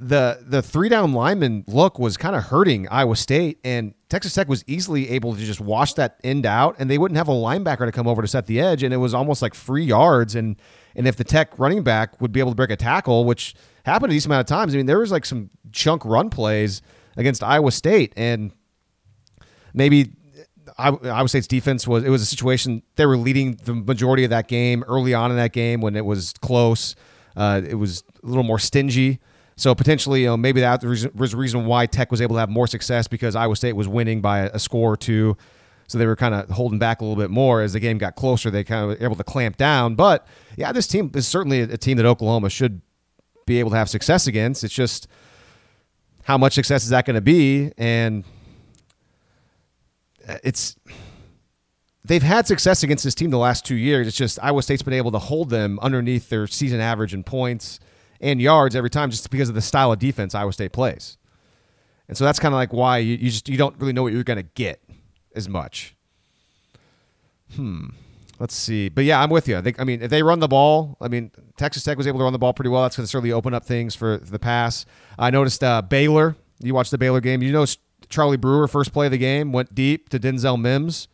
[0.00, 4.48] the the three down lineman look was kind of hurting Iowa State, and Texas Tech
[4.48, 7.84] was easily able to just wash that end out, and they wouldn't have a linebacker
[7.84, 10.54] to come over to set the edge, and it was almost like free yards, and
[10.94, 14.12] and if the Tech running back would be able to break a tackle, which happened
[14.12, 16.80] a decent amount of times, I mean there was like some chunk run plays
[17.16, 18.52] against Iowa State, and
[19.74, 20.12] maybe
[20.78, 24.46] Iowa State's defense was it was a situation they were leading the majority of that
[24.46, 26.94] game early on in that game when it was close.
[27.36, 29.18] Uh, it was a little more stingy
[29.58, 32.48] so potentially, you know, maybe that was a reason why Tech was able to have
[32.48, 35.36] more success because Iowa State was winning by a score or two.
[35.88, 38.14] So they were kind of holding back a little bit more as the game got
[38.14, 38.50] closer.
[38.52, 39.96] They kind of were able to clamp down.
[39.96, 42.82] But yeah, this team is certainly a team that Oklahoma should
[43.46, 44.62] be able to have success against.
[44.62, 45.08] It's just
[46.22, 47.72] how much success is that going to be?
[47.76, 48.22] And
[50.28, 50.76] uh, it's
[52.04, 54.06] they've had success against this team the last two years.
[54.06, 57.80] It's just Iowa State's been able to hold them underneath their season average in points
[58.20, 61.16] and yards every time just because of the style of defense Iowa State plays.
[62.08, 64.12] And so that's kind of like why you, you just you don't really know what
[64.12, 64.82] you're going to get
[65.34, 65.94] as much.
[67.54, 67.88] Hmm.
[68.38, 68.88] Let's see.
[68.88, 69.58] But yeah, I'm with you.
[69.58, 72.18] I think I mean if they run the ball, I mean Texas Tech was able
[72.20, 72.82] to run the ball pretty well.
[72.82, 74.86] That's going to certainly open up things for the pass.
[75.18, 76.36] I noticed uh, Baylor.
[76.60, 77.42] You watched the Baylor game.
[77.42, 77.66] You know
[78.08, 81.08] Charlie Brewer first play of the game went deep to Denzel Mims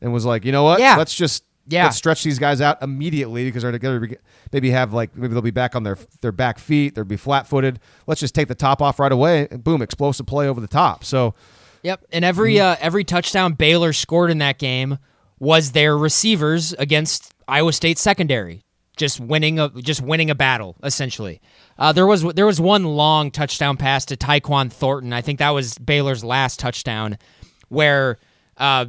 [0.00, 0.80] and was like, you know what?
[0.80, 0.96] Yeah.
[0.96, 1.88] Let's just yeah.
[1.90, 4.08] stretch these guys out immediately because they're together.
[4.52, 6.94] Maybe have like maybe they'll be back on their their back feet.
[6.94, 7.80] They'll be flat footed.
[8.06, 9.48] Let's just take the top off right away.
[9.50, 11.04] And boom, explosive play over the top.
[11.04, 11.34] So,
[11.82, 12.04] yep.
[12.12, 14.98] And every uh, every touchdown Baylor scored in that game
[15.38, 18.62] was their receivers against Iowa State secondary,
[18.96, 21.40] just winning a just winning a battle essentially.
[21.78, 25.12] Uh, there was there was one long touchdown pass to Tyquan Thornton.
[25.12, 27.18] I think that was Baylor's last touchdown,
[27.68, 28.18] where
[28.62, 28.86] uh,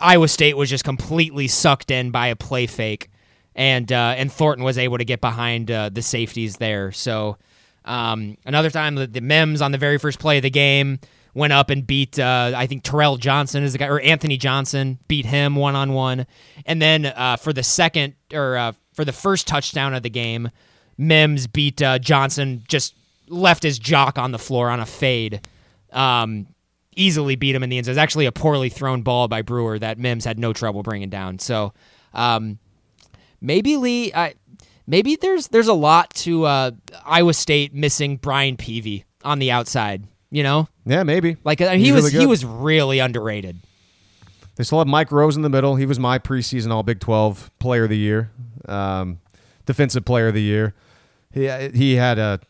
[0.00, 3.10] Iowa State was just completely sucked in by a play fake,
[3.54, 6.90] and uh, and Thornton was able to get behind uh, the safeties there.
[6.90, 7.36] So
[7.84, 11.00] um, another time, the, the on the very first play of the game
[11.34, 14.98] went up and beat uh, I think Terrell Johnson is the guy or Anthony Johnson
[15.06, 16.26] beat him one on one,
[16.64, 20.50] and then uh, for the second or uh, for the first touchdown of the game.
[20.96, 22.94] Mims beat Johnson, just
[23.26, 25.40] left his jock on the floor on a fade.
[25.92, 26.46] Um,
[26.96, 27.90] easily beat him in the end zone.
[27.90, 31.10] It was actually a poorly thrown ball by Brewer that Mims had no trouble bringing
[31.10, 31.38] down.
[31.38, 31.72] So
[32.12, 32.58] um,
[33.40, 34.34] maybe Lee, I,
[34.86, 36.70] maybe there's there's a lot to uh,
[37.04, 40.04] Iowa State missing Brian Peavy on the outside.
[40.30, 41.36] You know, Yeah, maybe.
[41.44, 43.60] like uh, he was really he was really underrated.
[44.56, 45.76] They still have Mike Rose in the middle.
[45.76, 48.30] He was my preseason All Big 12 Player of the Year,
[48.68, 49.20] um,
[49.66, 50.74] Defensive Player of the Year.
[51.32, 52.40] He he had a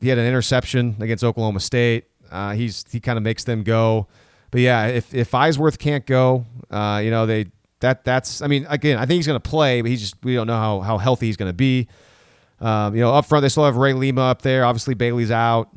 [0.00, 2.04] he had an interception against Oklahoma State.
[2.30, 4.06] Uh, he's he kind of makes them go.
[4.50, 7.46] But yeah, if if Eisworth can't go, uh, you know they
[7.80, 10.34] that that's I mean again I think he's going to play, but he's just we
[10.34, 11.88] don't know how how healthy he's going to be.
[12.60, 14.64] Um, you know, up front they still have Ray Lima up there.
[14.64, 15.68] Obviously Bailey's out.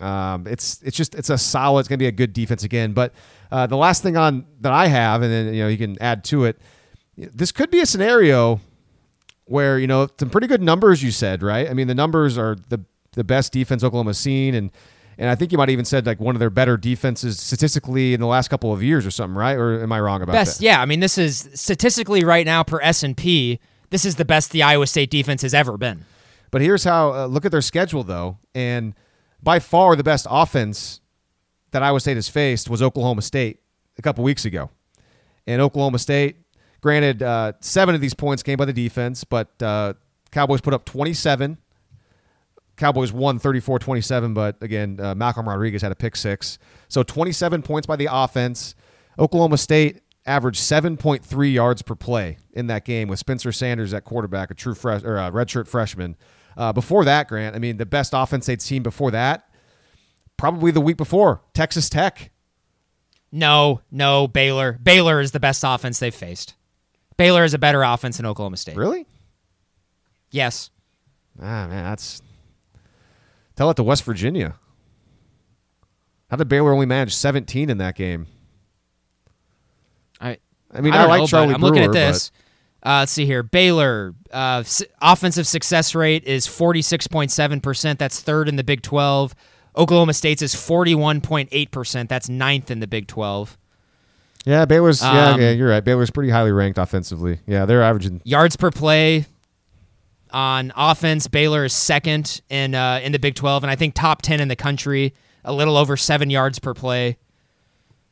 [0.00, 1.80] Um, it's it's just it's a solid.
[1.80, 2.92] It's going to be a good defense again.
[2.92, 3.12] But
[3.50, 6.24] uh, the last thing on that I have, and then you know you can add
[6.24, 6.60] to it.
[7.16, 8.60] This could be a scenario
[9.44, 11.02] where you know some pretty good numbers.
[11.02, 11.68] You said right.
[11.68, 12.80] I mean the numbers are the
[13.12, 14.70] the best defense Oklahoma's seen, and
[15.20, 18.20] and I think you might even said like one of their better defenses statistically in
[18.20, 19.52] the last couple of years or something, right?
[19.56, 20.64] Or am I wrong about Best, that?
[20.64, 20.80] yeah.
[20.80, 23.60] I mean, this is statistically right now per S and P.
[23.90, 26.06] This is the best the Iowa State defense has ever been.
[26.50, 28.94] But here's how uh, look at their schedule though, and
[29.42, 31.02] by far the best offense
[31.72, 33.60] that Iowa State has faced was Oklahoma State
[33.98, 34.70] a couple weeks ago.
[35.46, 36.36] And Oklahoma State,
[36.80, 39.92] granted, uh, seven of these points came by the defense, but uh,
[40.30, 41.58] Cowboys put up 27.
[42.80, 46.58] Cowboys won 34 27, but again, uh, Malcolm Rodriguez had a pick six.
[46.88, 48.74] So 27 points by the offense.
[49.18, 54.50] Oklahoma State averaged 7.3 yards per play in that game with Spencer Sanders at quarterback,
[54.50, 56.16] a true fresh or a redshirt freshman.
[56.56, 59.50] Uh, before that, Grant, I mean, the best offense they'd seen before that,
[60.38, 62.30] probably the week before, Texas Tech.
[63.30, 64.78] No, no, Baylor.
[64.82, 66.54] Baylor is the best offense they've faced.
[67.18, 68.76] Baylor is a better offense than Oklahoma State.
[68.76, 69.06] Really?
[70.30, 70.70] Yes.
[71.38, 72.22] Ah, man, that's.
[73.60, 74.54] Tell it to West Virginia.
[76.30, 78.26] How did Baylor only manage 17 in that game?
[80.18, 80.38] I
[80.72, 82.32] I mean, I, I, like know, Charlie I'm looking at this.
[82.82, 83.42] Uh, let's see here.
[83.42, 87.98] Baylor uh, s- offensive success rate is 46.7%.
[87.98, 89.34] That's third in the Big 12.
[89.76, 92.08] Oklahoma State's is 41.8%.
[92.08, 93.58] That's ninth in the Big 12.
[94.46, 95.02] Yeah, Baylor's.
[95.02, 95.84] yeah, Um, yeah, you're right.
[95.84, 97.40] Baylor's pretty highly ranked offensively.
[97.46, 98.22] Yeah, they're averaging.
[98.24, 99.26] Yards per play
[100.32, 104.22] on offense, Baylor is second in uh, in the Big 12, and I think top
[104.22, 105.14] 10 in the country.
[105.44, 107.16] A little over seven yards per play.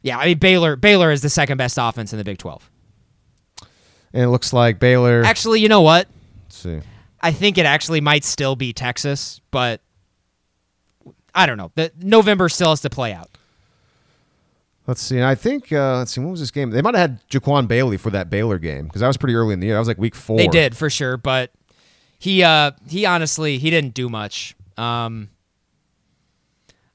[0.03, 0.77] Yeah, I mean Baylor.
[0.77, 2.71] Baylor is the second best offense in the Big 12.
[4.15, 5.23] And it looks like Baylor.
[5.23, 6.09] Actually, you know what?
[6.45, 6.81] let's see.
[7.21, 9.81] I think it actually might still be Texas, but
[11.35, 11.73] I don't know.
[11.75, 13.29] The November still has to play out.
[14.87, 15.17] Let's see.
[15.17, 15.71] And I think.
[15.71, 16.21] Uh, let's see.
[16.21, 16.71] What was this game?
[16.71, 19.53] They might have had Jaquan Bailey for that Baylor game because that was pretty early
[19.53, 19.75] in the year.
[19.75, 20.39] That was like week four.
[20.39, 21.53] They did for sure, but
[22.19, 24.55] he uh he honestly he didn't do much.
[24.77, 25.31] Um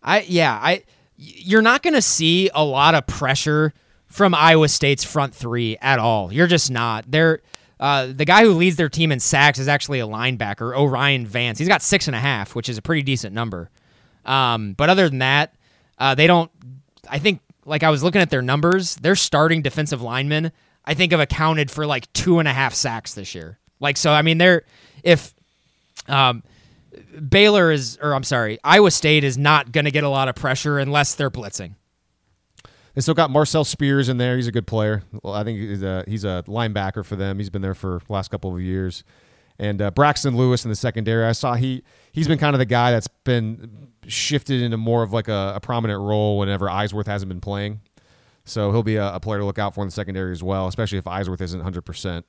[0.02, 0.84] I yeah, I
[1.16, 3.74] you're not going to see a lot of pressure
[4.08, 6.34] from Iowa State's front 3 at all.
[6.34, 7.06] You're just not.
[7.08, 7.42] They're
[7.80, 11.60] uh, the guy who leads their team in sacks is actually a linebacker, O'Rien Vance.
[11.60, 13.70] He's got six and a half, which is a pretty decent number.
[14.26, 15.54] Um, but other than that,
[15.98, 16.50] uh, they don't.
[17.10, 20.54] I think, like I was looking at their numbers, their starting defensive linemen,
[20.86, 23.60] I think, have accounted for like two and a half sacks this year.
[23.82, 24.64] Like, so I mean, they're
[25.04, 25.34] if
[26.08, 26.44] um,
[27.30, 30.36] Baylor is, or I'm sorry, Iowa State is not going to get a lot of
[30.36, 31.76] pressure unless they're blitzing.
[32.96, 34.36] They still got Marcel Spears in there.
[34.36, 35.04] He's a good player.
[35.24, 37.40] Well, I think he's a, he's a linebacker for them.
[37.40, 39.04] He's been there for the last couple of years.
[39.58, 41.26] And uh, Braxton Lewis in the secondary.
[41.26, 45.14] I saw he he's been kind of the guy that's been shifted into more of
[45.14, 47.82] like a, a prominent role whenever Eisworth hasn't been playing.
[48.46, 50.68] So he'll be a, a player to look out for in the secondary as well,
[50.68, 51.82] especially if Eisworth isn't 100.
[51.84, 52.26] percent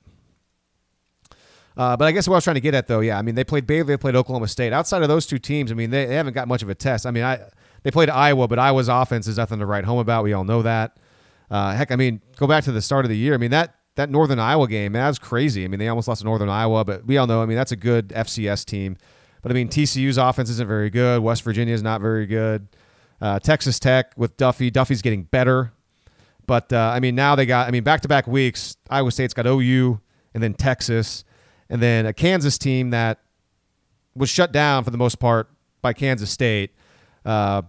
[1.77, 3.35] uh, but I guess what I was trying to get at, though, yeah, I mean,
[3.35, 4.73] they played Baylor, they played Oklahoma State.
[4.73, 7.05] Outside of those two teams, I mean, they, they haven't got much of a test.
[7.05, 7.39] I mean, I
[7.83, 10.23] they played Iowa, but Iowa's offense is nothing to write home about.
[10.23, 10.97] We all know that.
[11.51, 13.33] Uh, heck, I mean, go back to the start of the year.
[13.33, 15.63] I mean, that that Northern Iowa game, man, that was crazy.
[15.63, 17.71] I mean, they almost lost to Northern Iowa, but we all know, I mean, that's
[17.71, 18.97] a good FCS team.
[19.41, 21.21] But I mean, TCU's offense isn't very good.
[21.21, 22.67] West Virginia is not very good.
[23.21, 25.71] Uh, Texas Tech with Duffey, Duffey's getting better.
[26.47, 27.67] But uh, I mean, now they got.
[27.67, 28.77] I mean, back to back weeks.
[28.89, 29.99] Iowa State's got OU
[30.33, 31.23] and then Texas,
[31.69, 33.19] and then a Kansas team that
[34.15, 35.49] was shut down for the most part
[35.81, 36.71] by Kansas State.
[37.25, 37.63] Uh,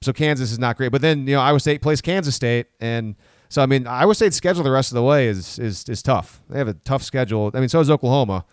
[0.00, 0.90] so Kansas is not great.
[0.90, 3.14] But then you know Iowa State plays Kansas State, and
[3.48, 6.42] so I mean Iowa State's schedule the rest of the way is is is tough.
[6.48, 7.50] They have a tough schedule.
[7.54, 8.44] I mean, so is Oklahoma.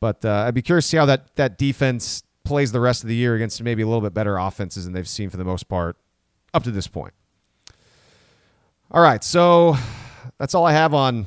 [0.00, 3.08] But uh, I'd be curious to see how that that defense plays the rest of
[3.08, 5.66] the year against maybe a little bit better offenses than they've seen for the most
[5.66, 5.96] part
[6.52, 7.14] up to this point.
[8.90, 9.76] All right, so
[10.38, 11.26] that's all I have on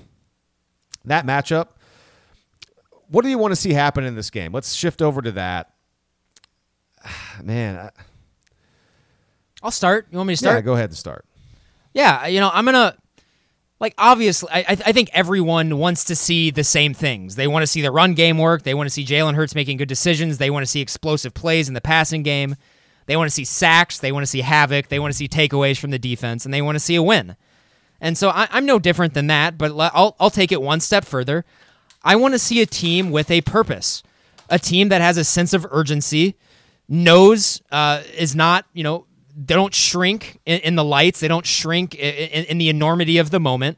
[1.06, 1.70] that matchup.
[3.10, 4.52] What do you want to see happen in this game?
[4.52, 5.74] Let's shift over to that.
[7.44, 7.90] Man, I,
[9.64, 10.08] I'll start.
[10.12, 10.58] You want me to start?
[10.58, 11.26] yeah, go ahead and start.
[11.94, 12.96] Yeah, you know, I'm gonna
[13.80, 14.50] like obviously.
[14.52, 17.36] I, I think everyone wants to see the same things.
[17.36, 18.64] They want to see the run game work.
[18.64, 20.38] They want to see Jalen Hurts making good decisions.
[20.38, 22.56] They want to see explosive plays in the passing game.
[23.08, 24.00] They want to see sacks.
[24.00, 24.90] They want to see havoc.
[24.90, 27.36] They want to see takeaways from the defense, and they want to see a win.
[28.00, 29.58] And so I, I'm no different than that.
[29.58, 31.46] But I'll I'll take it one step further.
[32.08, 34.02] I want to see a team with a purpose,
[34.50, 36.38] a team that has a sense of urgency,
[36.88, 41.20] knows uh, is not you know they don't shrink in, in the lights.
[41.20, 43.78] They don't shrink in, in, the enormity of the moment.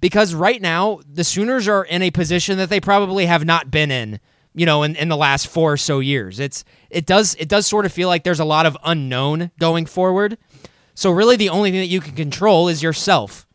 [0.00, 3.90] Because right now, the Sooners are in a position that they probably have not been
[3.90, 4.20] in,
[4.54, 6.40] you know, in, in the last four or so years.
[6.40, 9.84] It's it does it does sort of feel like there's a lot of unknown going
[9.84, 10.38] forward.
[10.94, 13.46] So really the only thing that you can control is yourself.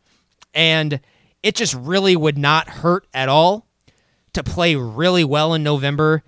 [0.54, 1.00] And
[1.42, 3.65] it just really would not hurt at all
[4.36, 6.22] to play really well in November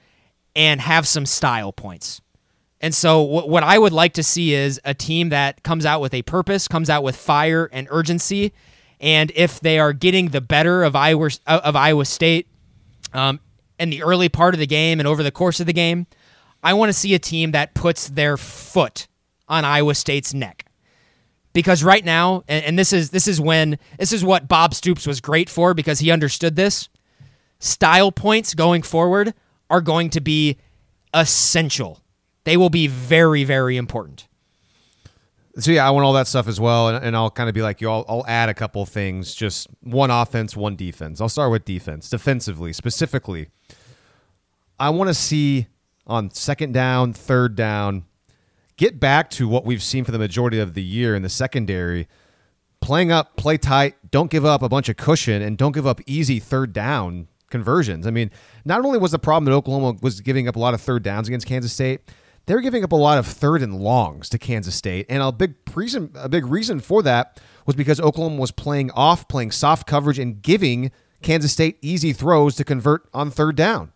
[0.54, 2.20] and have some style points.
[2.80, 6.00] And so, what, what I would like to see is a team that comes out
[6.00, 8.52] with a purpose, comes out with fire and urgency.
[9.00, 12.48] And if they are getting the better of Iowa, of Iowa State
[13.12, 13.40] um,
[13.78, 16.06] in the early part of the game and over the course of the game,
[16.62, 19.06] I want to see a team that puts their foot
[19.48, 20.64] on Iowa State's neck.
[21.52, 25.06] Because right now, and, and this is this is when this is what Bob Stoops
[25.06, 26.88] was great for because he understood this.
[27.60, 29.34] Style points going forward
[29.70, 30.58] are going to be
[31.12, 32.02] essential
[32.48, 34.26] they will be very, very important.
[35.58, 37.60] So yeah, I want all that stuff as well, and, and I'll kind of be
[37.60, 37.90] like you.
[37.90, 41.20] I'll, I'll add a couple things, just one offense, one defense.
[41.20, 43.50] I'll start with defense, defensively specifically.
[44.80, 45.66] I want to see
[46.06, 48.06] on second down, third down,
[48.78, 52.08] get back to what we've seen for the majority of the year in the secondary,
[52.80, 56.00] playing up, play tight, don't give up a bunch of cushion, and don't give up
[56.06, 58.06] easy third down conversions.
[58.06, 58.30] I mean,
[58.64, 61.28] not only was the problem that Oklahoma was giving up a lot of third downs
[61.28, 62.00] against Kansas State
[62.48, 65.30] they were giving up a lot of third and longs to Kansas State, and a
[65.30, 69.86] big reason a big reason for that was because Oklahoma was playing off, playing soft
[69.86, 73.92] coverage, and giving Kansas State easy throws to convert on third down.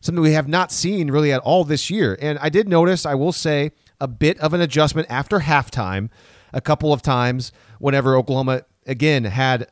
[0.00, 2.18] Something we have not seen really at all this year.
[2.20, 6.10] And I did notice, I will say, a bit of an adjustment after halftime,
[6.52, 9.68] a couple of times whenever Oklahoma again had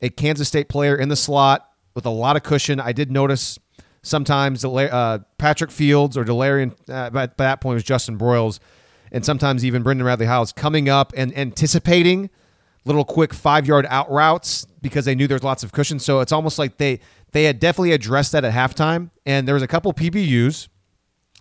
[0.00, 2.78] a Kansas State player in the slot with a lot of cushion.
[2.78, 3.58] I did notice
[4.06, 8.60] Sometimes uh, Patrick Fields or Delarrin, uh, by, that point, was Justin Broiles,
[9.10, 12.30] and sometimes even Brendan Radley Hiles coming up and anticipating
[12.84, 15.98] little quick five yard out routes because they knew there's lots of cushion.
[15.98, 17.00] So it's almost like they
[17.32, 19.10] they had definitely addressed that at halftime.
[19.26, 20.68] And there was a couple PBUs.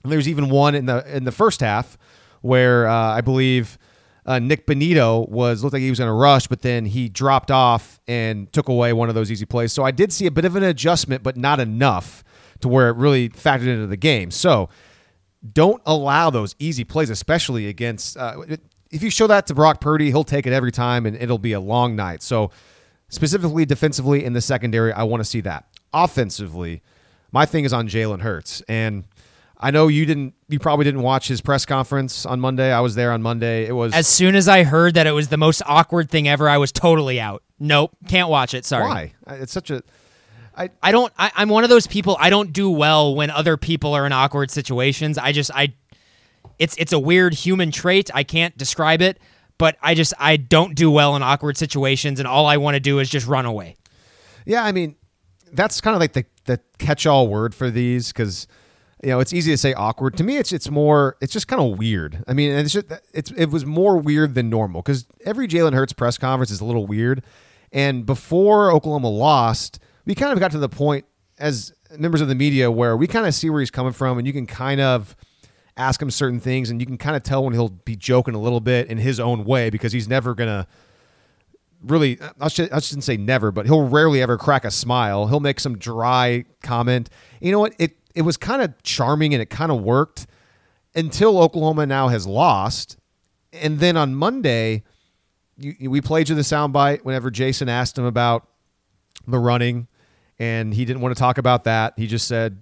[0.02, 2.00] And there's even one in the in the first half
[2.42, 3.78] where uh, I believe
[4.26, 7.52] uh, Nik Bonitto was looked like he was going to rush, but then he dropped
[7.52, 9.72] off and took away one of those easy plays.
[9.72, 12.24] So I did see a bit of an adjustment, but not enough
[12.62, 14.32] to where it really factored into the game.
[14.32, 14.70] So
[15.54, 18.18] don't allow those easy plays, especially against.
[18.18, 18.42] Uh,
[18.92, 21.54] if you show that to Brock Purdy, he'll take it every time, and it'll be
[21.54, 22.24] a long night.
[22.24, 22.50] So
[23.10, 25.68] specifically defensively in the secondary, I want to see that.
[25.94, 26.82] Offensively,
[27.32, 29.04] my thing is on Jalen Hurts, and
[29.58, 30.34] I know you didn't.
[30.48, 32.72] You probably didn't watch his press conference on Monday.
[32.72, 33.66] I was there on Monday.
[33.66, 36.50] It was as soon as I heard that it was the most awkward thing ever.
[36.50, 37.42] I was totally out.
[37.60, 38.66] Nope, can't watch it.
[38.66, 38.84] Sorry.
[38.84, 39.14] Why?
[39.28, 39.82] It's such a
[40.58, 43.58] I, I don't I, I'm one of those people I don't do well when other
[43.58, 45.18] people are in awkward situations.
[45.18, 45.74] I just I
[46.60, 48.10] it's it's a weird human trait.
[48.14, 49.20] I can't describe it,
[49.58, 52.80] but I just I don't do well in awkward situations and all I want to
[52.80, 53.76] do is just run away.
[54.46, 54.96] Yeah, I mean,
[55.52, 58.48] that's kind of like the the catch-all word for these cuz
[59.04, 60.18] you know, it's easy to say awkward.
[60.18, 62.24] To me, it's it's more it's just kind of weird.
[62.28, 65.94] I mean, it's just, it's it was more weird than normal cuz every Jalen Hurts
[65.94, 67.24] press conference is a little weird.
[67.72, 71.06] And before Oklahoma lost, we kind of got to the point
[71.38, 74.26] as members of the media where we kind of see where he's coming from and
[74.26, 75.16] you can kind of
[75.78, 78.40] ask him certain things and you can kind of tell when he'll be joking a
[78.40, 80.66] little bit in his own way because he's never to
[81.84, 85.78] really I shouldn't say never but he'll rarely ever crack a smile he'll make some
[85.78, 87.10] dry comment
[87.42, 90.26] you know what it it was kind of charming and it kind of worked
[90.96, 92.98] until Oklahoma now has lost
[93.54, 94.84] and then on Monday
[95.58, 98.48] you, we played you the soundbite whenever Jason asked him about
[99.28, 99.88] the running
[100.40, 101.94] and he didn't want to talk about that.
[101.98, 102.62] He just said,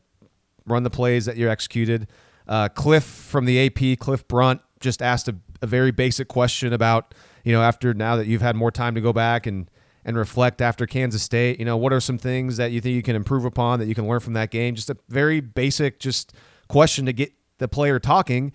[0.66, 2.08] "Run the plays that you executed."
[2.48, 7.16] Uh, Cliff from the AP, Cliff Brunt, just asked a, a, very basic question about
[7.44, 9.70] you know after now that you've had more time to go back and
[10.06, 11.60] and reflect after Kansas State.
[11.60, 13.96] You know, what are some things that you think you can improve upon that you
[13.96, 14.76] can learn from that game?
[14.76, 16.34] Just a very basic, just
[16.68, 18.52] question to get the player talking,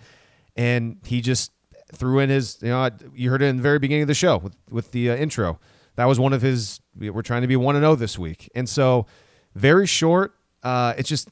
[0.55, 1.51] and he just
[1.93, 4.37] threw in his you know you heard it in the very beginning of the show
[4.37, 5.59] with with the uh, intro
[5.99, 6.79] that was one of his.
[6.95, 9.05] We're trying to be one and zero oh this week, and so
[9.53, 10.33] very short.
[10.63, 11.27] Uh, it's just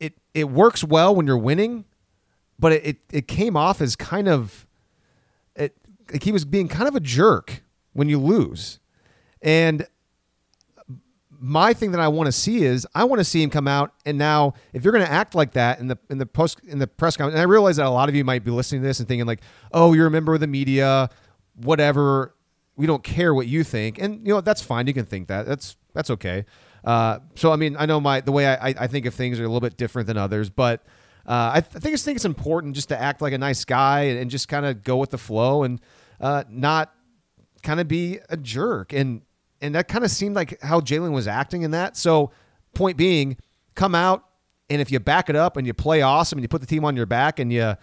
[0.00, 1.84] it it works well when you're winning,
[2.58, 4.66] but it it, it came off as kind of
[5.54, 5.76] it
[6.12, 8.80] like he was being kind of a jerk when you lose.
[9.44, 9.86] And
[11.38, 13.92] my thing that I want to see is I want to see him come out
[14.06, 16.78] and now if you're going to act like that in the in the post in
[16.78, 18.88] the press conference and I realize that a lot of you might be listening to
[18.88, 19.42] this and thinking like
[19.72, 21.10] oh you're a member of the media
[21.56, 22.34] whatever
[22.76, 24.00] we don't care what you think.
[24.00, 26.46] And you know that's fine you can think that that's that's okay.
[26.82, 29.44] Uh, so I mean I know my the way I, I think of things are
[29.44, 30.82] a little bit different than others but
[31.26, 33.64] uh, I, th- I think I think it's important just to act like a nice
[33.64, 35.80] guy and, and just kind of go with the flow and
[36.20, 36.94] uh, not
[37.62, 38.92] kind of be a jerk.
[38.92, 39.22] And
[39.64, 41.96] and that kind of seemed like how Jalen was acting in that.
[41.96, 42.30] So,
[42.74, 43.38] point being,
[43.74, 44.24] come out
[44.68, 46.84] and if you back it up and you play awesome and you put the team
[46.84, 47.74] on your back and you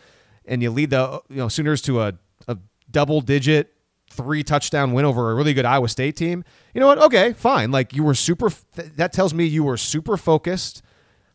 [0.46, 2.14] and you lead the you know Sooners to a,
[2.48, 2.58] a
[2.90, 3.74] double digit
[4.10, 6.44] three touchdown win over a really good Iowa State team.
[6.74, 6.98] You know what?
[7.00, 7.72] Okay, fine.
[7.72, 8.52] Like you were super.
[8.76, 10.82] That tells me you were super focused,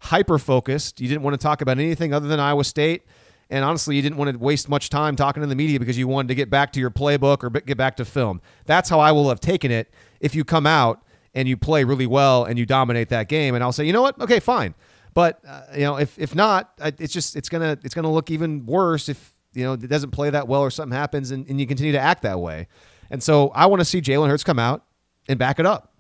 [0.01, 1.01] hyper focused.
[1.01, 3.05] You didn't want to talk about anything other than Iowa State.
[3.49, 6.09] And honestly, you didn't want to waste much time talking to the media because you
[6.09, 8.41] wanted to get back to your playbook or get back to film.
[8.65, 11.03] That's how I will have taken it if you come out
[11.35, 13.55] and you play really well and you dominate that game.
[13.55, 14.19] And I'll say, you know what?
[14.21, 14.75] Okay, fine.
[15.15, 18.67] But uh, you know, if if not, it's just it's gonna it's gonna look even
[18.67, 21.67] worse if you know it doesn't play that well or something happens and, and you
[21.67, 22.69] continue to act that way.
[23.11, 24.85] And so I want to see Jalen Hurts come out
[25.29, 25.95] and back it up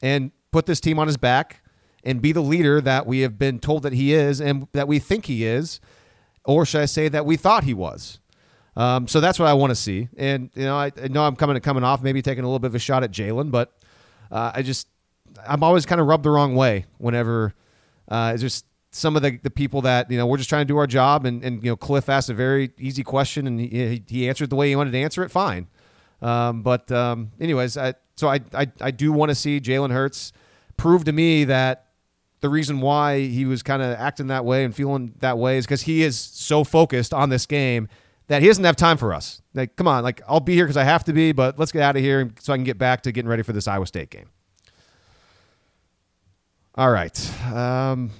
[0.00, 1.62] and put this team on his back
[2.04, 4.98] and be the leader that we have been told that he is and that we
[4.98, 5.80] think he is,
[6.44, 8.18] or should I say that we thought he was.
[8.76, 10.08] Um, so that's what I want to see.
[10.16, 12.68] And you know, I, I, know I'm coming coming off, maybe taking a little bit
[12.68, 13.72] of a shot at Jalen, but
[14.30, 14.88] uh, I just
[15.46, 17.54] I'm always kind of rubbed the wrong way whenever
[18.08, 20.68] uh, it's just some of the, the people that you know we're just trying to
[20.68, 24.02] do our job and, and you know Cliff asked a very easy question and he,
[24.06, 25.66] he answered the way he wanted to answer it fine
[26.20, 30.32] um, but um, anyways I, so I, I, I do want to see Jalen Hurts
[30.76, 31.86] prove to me that
[32.40, 35.64] the reason why he was kind of acting that way and feeling that way is
[35.64, 37.88] because he is so focused on this game
[38.32, 39.42] that he doesn't have time for us.
[39.52, 41.82] Like, come on, like I'll be here because I have to be, but let's get
[41.82, 44.08] out of here so I can get back to getting ready for this Iowa State
[44.08, 44.30] game.
[46.74, 48.10] All right, um,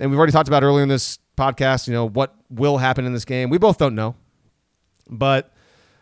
[0.00, 1.86] and we've already talked about earlier in this podcast.
[1.86, 3.48] You know what will happen in this game.
[3.48, 4.16] We both don't know,
[5.08, 5.54] but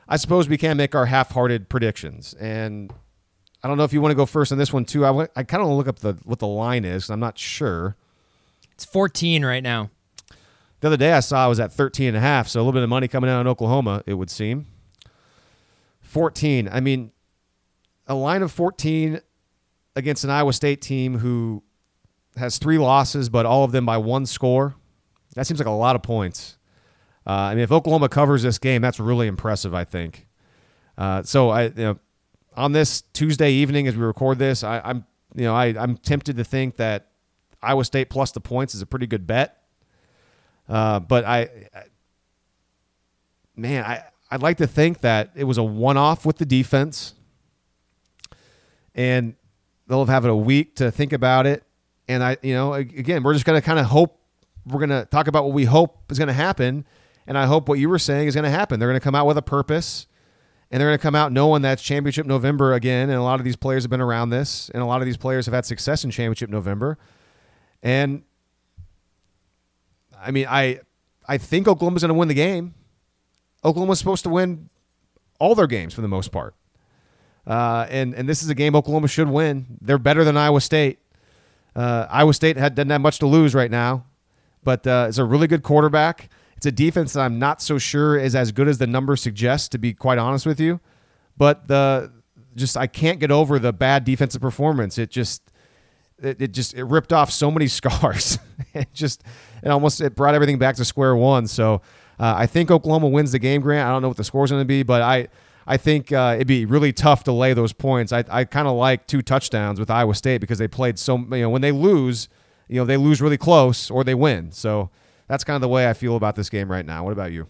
[0.08, 2.32] I suppose we can make our half-hearted predictions.
[2.40, 2.90] And
[3.62, 5.04] I don't know if you want to go first on this one too.
[5.04, 7.10] I, I kind of look up the what the line is.
[7.10, 7.96] I'm not sure.
[8.72, 9.90] It's 14 right now.
[10.82, 12.72] The other day I saw I was at 13 and a half, so a little
[12.72, 14.66] bit of money coming out in Oklahoma, it would seem.
[16.00, 16.68] 14.
[16.72, 17.12] I mean,
[18.08, 19.20] a line of 14
[19.94, 21.62] against an Iowa State team who
[22.36, 24.74] has three losses, but all of them by one score.
[25.36, 26.58] That seems like a lot of points.
[27.24, 29.74] Uh, I mean, if Oklahoma covers this game, that's really impressive.
[29.74, 30.26] I think.
[30.98, 31.98] Uh, so I, you know,
[32.56, 35.06] on this Tuesday evening as we record this, I, am
[35.36, 37.12] you know, I, I'm tempted to think that
[37.62, 39.61] Iowa State plus the points is a pretty good bet.
[40.68, 41.40] Uh, but I,
[41.74, 41.82] I,
[43.56, 47.14] man, I I'd like to think that it was a one-off with the defense,
[48.94, 49.34] and
[49.86, 51.64] they'll have a week to think about it.
[52.08, 54.18] And I, you know, again, we're just gonna kind of hope.
[54.66, 56.86] We're gonna talk about what we hope is gonna happen,
[57.26, 58.80] and I hope what you were saying is gonna happen.
[58.80, 60.06] They're gonna come out with a purpose
[60.72, 63.10] and they're going to come out knowing that's championship November again.
[63.10, 65.18] And a lot of these players have been around this, and a lot of these
[65.18, 66.96] players have had success in championship November.
[67.82, 68.22] And
[70.24, 70.80] I mean, I
[71.26, 72.74] I think Oklahoma's going to win the game.
[73.64, 74.68] Oklahoma's supposed to win
[75.38, 76.54] all their games for the most part.
[77.46, 79.78] Uh, and and this is a game Oklahoma should win.
[79.80, 80.98] They're better than Iowa State.
[81.74, 84.04] Uh, Iowa State had, doesn't have much to lose right now,
[84.62, 86.28] but uh, it's a really good quarterback.
[86.56, 89.72] It's a defense that I'm not so sure is as good as the numbers suggest,
[89.72, 90.80] to be quite honest with you.
[91.36, 92.12] But the
[92.54, 94.98] just I can't get over the bad defensive performance.
[94.98, 95.42] It just
[96.22, 98.38] it, it just it ripped off so many scars.
[98.74, 99.24] it just
[99.62, 101.46] it almost it brought everything back to square one.
[101.46, 101.82] So
[102.18, 103.60] uh, I think Oklahoma wins the game.
[103.60, 105.28] Grant, I don't know what the score's going to be, but I
[105.66, 108.12] I think uh, it'd be really tough to lay those points.
[108.12, 111.42] I I kind of like two touchdowns with Iowa State because they played so you
[111.42, 112.28] know when they lose,
[112.68, 114.52] you know they lose really close or they win.
[114.52, 114.90] So
[115.28, 117.04] that's kind of the way I feel about this game right now.
[117.04, 117.46] What about you?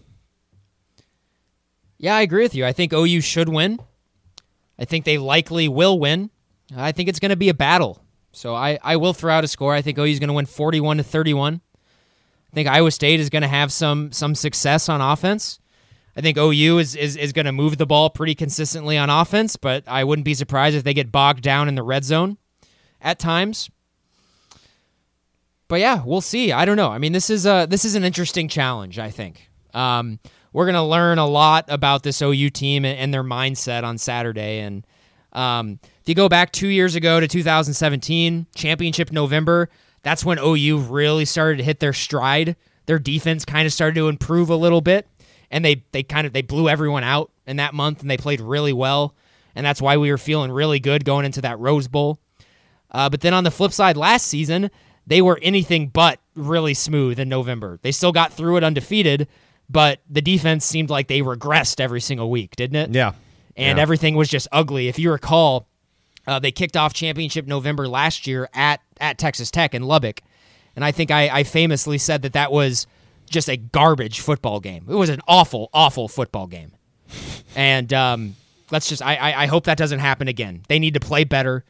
[1.99, 2.67] Yeah, I agree with you.
[2.67, 3.79] I think OU should win.
[4.79, 6.31] I think they likely will win.
[6.77, 8.03] I think it's going to be a battle.
[8.33, 9.75] So I, I will throw out a score.
[9.75, 11.61] I think OU is going to win 41 to 31.
[12.53, 15.59] I think Iowa State is going to have some some success on offense.
[16.15, 19.57] I think OU is, is, is going to move the ball pretty consistently on offense,
[19.57, 22.37] but I wouldn't be surprised if they get bogged down in the red zone
[23.01, 23.71] at times.
[25.69, 26.53] But yeah, we'll see.
[26.53, 26.91] I don't know.
[26.91, 28.99] I mean, this is a this is an interesting challenge.
[28.99, 30.19] I think um,
[30.53, 34.61] we're going to learn a lot about this OU team and, their mindset on Saturday,
[34.61, 34.87] and
[35.33, 39.71] um, if you go back two years ago to 2017, championship November,
[40.03, 42.57] that's when OU really started to hit their stride.
[42.87, 45.07] Their defense kind of started to improve a little bit,
[45.51, 48.41] and they they kind of they blew everyone out in that month, and they played
[48.41, 49.15] really well,
[49.55, 52.19] and that's why we were feeling really good going into that Rose Bowl.
[52.91, 54.71] Uh, but then on the flip side, last season
[55.07, 57.77] they were anything but really smooth in November.
[57.83, 59.27] They still got through it undefeated,
[59.69, 62.95] but the defense seemed like they regressed every single week, didn't it?
[62.95, 63.13] Yeah.
[63.57, 63.83] And Yeah.
[63.83, 64.87] everything was just ugly.
[64.87, 65.67] If you recall,
[66.29, 70.23] uh, they kicked off championship November last year at at Texas Tech in Lubbock,
[70.75, 72.87] and I think I, I famously said that that was
[73.29, 74.87] just a garbage football game.
[74.89, 76.73] It was an awful, awful football game.
[77.55, 78.37] And um,
[78.71, 80.63] let's just I, I I hope that doesn't happen again.
[80.69, 81.65] They need to play better.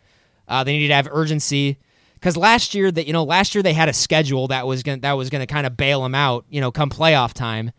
[0.46, 1.78] Uh, they need to have urgency
[2.14, 5.00] because last year that you know last year they had a schedule that was gonna
[5.00, 6.44] that was gonna kind of bail them out.
[6.48, 7.72] You know, come playoff time,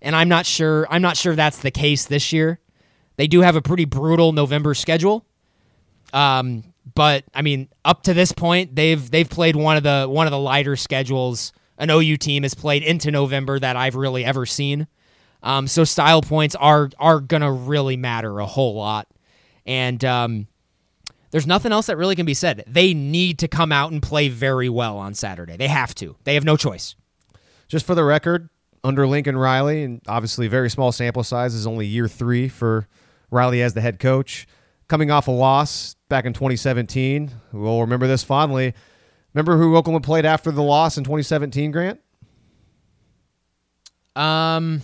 [0.00, 2.60] and I'm not sure I'm not sure that's the case this year.
[3.16, 5.26] They do have a pretty brutal November schedule.
[6.12, 10.26] Um, but I mean, up to this point, they've they've played one of the one
[10.26, 14.44] of the lighter schedules an OU team has played into November that I've really ever
[14.44, 14.86] seen.
[15.42, 19.08] Um, so style points are are gonna really matter a whole lot,
[19.66, 20.46] and um,
[21.30, 22.64] there's nothing else that really can be said.
[22.66, 25.56] They need to come out and play very well on Saturday.
[25.56, 26.16] They have to.
[26.24, 26.94] They have no choice.
[27.68, 28.50] Just for the record,
[28.82, 32.88] under Lincoln Riley, and obviously very small sample size is only year three for
[33.30, 34.46] Riley as the head coach.
[34.88, 38.74] Coming off a loss back in 2017, we'll remember this fondly.
[39.32, 42.00] Remember who Oklahoma played after the loss in 2017, Grant?
[44.14, 44.82] Um,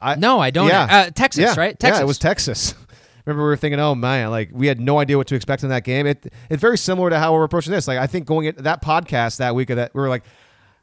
[0.00, 0.68] I, no, I don't.
[0.68, 0.86] Yeah.
[0.90, 1.54] Uh, Texas, yeah.
[1.58, 1.78] right?
[1.78, 1.98] Texas.
[1.98, 2.74] Yeah, it was Texas.
[3.26, 5.68] Remember, we were thinking, oh man, like we had no idea what to expect in
[5.70, 6.06] that game.
[6.06, 7.88] It it's very similar to how we're approaching this.
[7.88, 10.22] Like I think going into that podcast that week of that, we were like,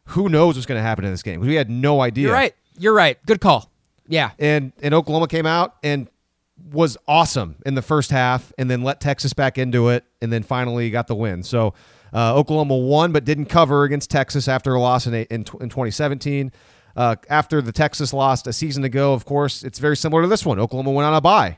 [0.07, 1.39] who knows what's going to happen in this game?
[1.39, 2.27] We had no idea.
[2.27, 2.53] You're right.
[2.77, 3.17] You're right.
[3.25, 3.71] Good call.
[4.09, 4.31] Yeah.
[4.37, 6.09] and and Oklahoma came out and
[6.57, 10.43] was awesome in the first half, and then let Texas back into it, and then
[10.43, 11.43] finally got the win.
[11.43, 11.73] So
[12.13, 16.51] uh, Oklahoma won, but didn't cover against Texas after a loss in in, in 2017.
[16.95, 20.45] Uh, after the Texas lost a season ago, of course, it's very similar to this
[20.45, 20.59] one.
[20.59, 21.57] Oklahoma went on a bye,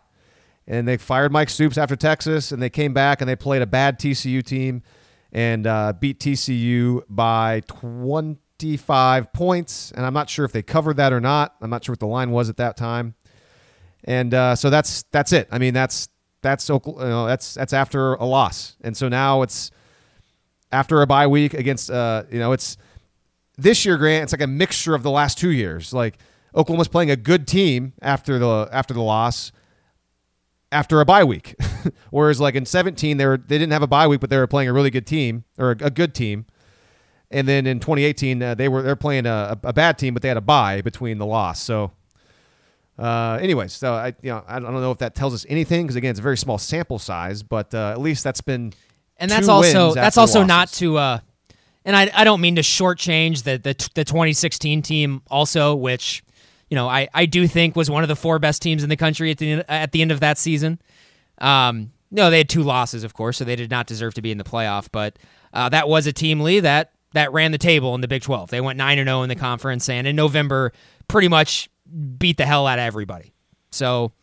[0.65, 3.67] and they fired Mike Stoops after Texas, and they came back and they played a
[3.67, 4.81] bad TCU team
[5.33, 9.91] and uh, beat TCU by 25 points.
[9.91, 11.55] And I'm not sure if they covered that or not.
[11.61, 13.15] I'm not sure what the line was at that time.
[14.05, 15.47] And uh, so that's that's it.
[15.51, 16.07] I mean, that's
[16.41, 19.71] that's you know, that's that's after a loss, and so now it's
[20.71, 22.77] after a bye week against uh, you know it's
[23.57, 24.23] this year, Grant.
[24.23, 25.91] It's like a mixture of the last two years.
[25.91, 26.19] Like
[26.55, 29.51] Oklahoma's playing a good team after the after the loss,
[30.71, 31.55] after a bye week,
[32.11, 34.47] whereas like in 17 they were they didn't have a bye week, but they were
[34.47, 36.45] playing a really good team or a, a good team.
[37.31, 40.27] And then in 2018 uh, they were they're playing a, a bad team, but they
[40.27, 41.59] had a bye between the loss.
[41.59, 41.91] So
[42.97, 45.95] uh, anyways, so I you know I don't know if that tells us anything because
[45.95, 48.73] again it's a very small sample size, but uh, at least that's been
[49.17, 50.79] and that's also that's also not losses.
[50.79, 51.19] to uh
[51.83, 56.23] and I, I don't mean to shortchange the, the the 2016 team also which
[56.69, 58.97] you know I, I do think was one of the four best teams in the
[58.97, 60.79] country at the at the end of that season
[61.39, 64.31] um no they had two losses of course so they did not deserve to be
[64.31, 65.17] in the playoff but
[65.53, 68.49] uh, that was a team Lee that that ran the table in the Big 12
[68.49, 70.73] they went 9 and 0 in the conference and in November
[71.07, 71.69] pretty much
[72.17, 73.33] beat the hell out of everybody
[73.71, 74.13] so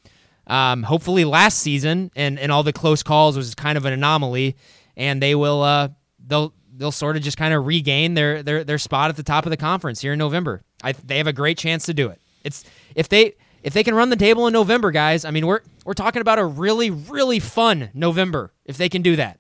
[0.47, 4.57] um, hopefully last season and, and all the close calls was kind of an anomaly,
[4.97, 5.89] and they will uh,
[6.27, 9.47] they'll they'll sort of just kind of regain their, their their spot at the top
[9.47, 10.63] of the conference here in November.
[10.83, 12.21] I, they have a great chance to do it.
[12.45, 15.25] It's if they if they can run the table in November, guys.
[15.25, 19.17] I mean, we're we're talking about a really really fun November if they can do
[19.17, 19.39] that,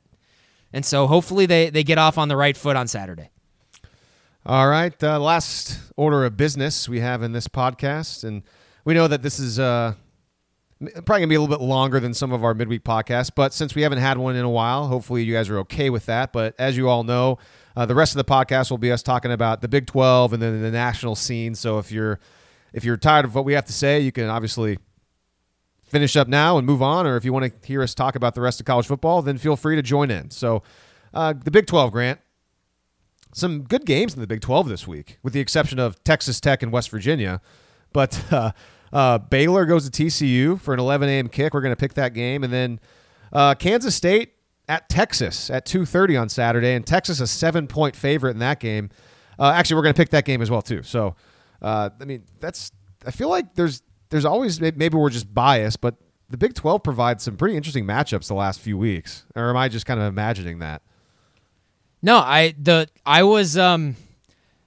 [0.72, 3.30] and so hopefully they they get off on the right foot on Saturday.
[4.45, 4.93] All right.
[5.01, 8.43] Uh, last order of business we have in this podcast, and
[8.84, 9.95] we know that this is uh,
[10.80, 13.30] probably gonna be a little bit longer than some of our midweek podcasts.
[13.32, 16.07] But since we haven't had one in a while, hopefully you guys are okay with
[16.07, 16.32] that.
[16.32, 17.38] But as you all know,
[17.76, 20.43] uh, the rest of the podcast will be us talking about the Big Twelve and
[20.43, 21.55] then the national scene.
[21.55, 22.18] So if you're
[22.72, 24.76] if you're tired of what we have to say, you can obviously
[25.84, 27.07] finish up now and move on.
[27.07, 29.38] Or if you want to hear us talk about the rest of college football, then
[29.38, 30.30] feel free to join in.
[30.30, 30.64] So
[31.14, 32.18] uh, the Big Twelve, Grant
[33.33, 36.62] some good games in the Big 12 this week, with the exception of Texas Tech
[36.62, 37.41] and West Virginia.
[37.93, 38.53] But uh,
[38.93, 41.28] uh, Baylor goes to TCU for an 11 a.m.
[41.28, 41.55] kick.
[41.55, 42.80] We're going to pick that game, and then
[43.33, 44.35] uh, Kansas State
[44.68, 48.91] at Texas at 2:30 on Saturday, and Texas a seven-point favorite in that game.
[49.39, 50.83] Uh, actually, we're going to pick that game as well too.
[50.83, 51.16] So,
[51.61, 52.70] uh, I mean, that's
[53.07, 55.97] I feel like there's there's always maybe we're just biased, but
[56.28, 59.26] the Big 12 provides some pretty interesting matchups the last few weeks.
[59.35, 60.83] Or am I just kind of imagining that?
[62.03, 63.96] No, I the I was um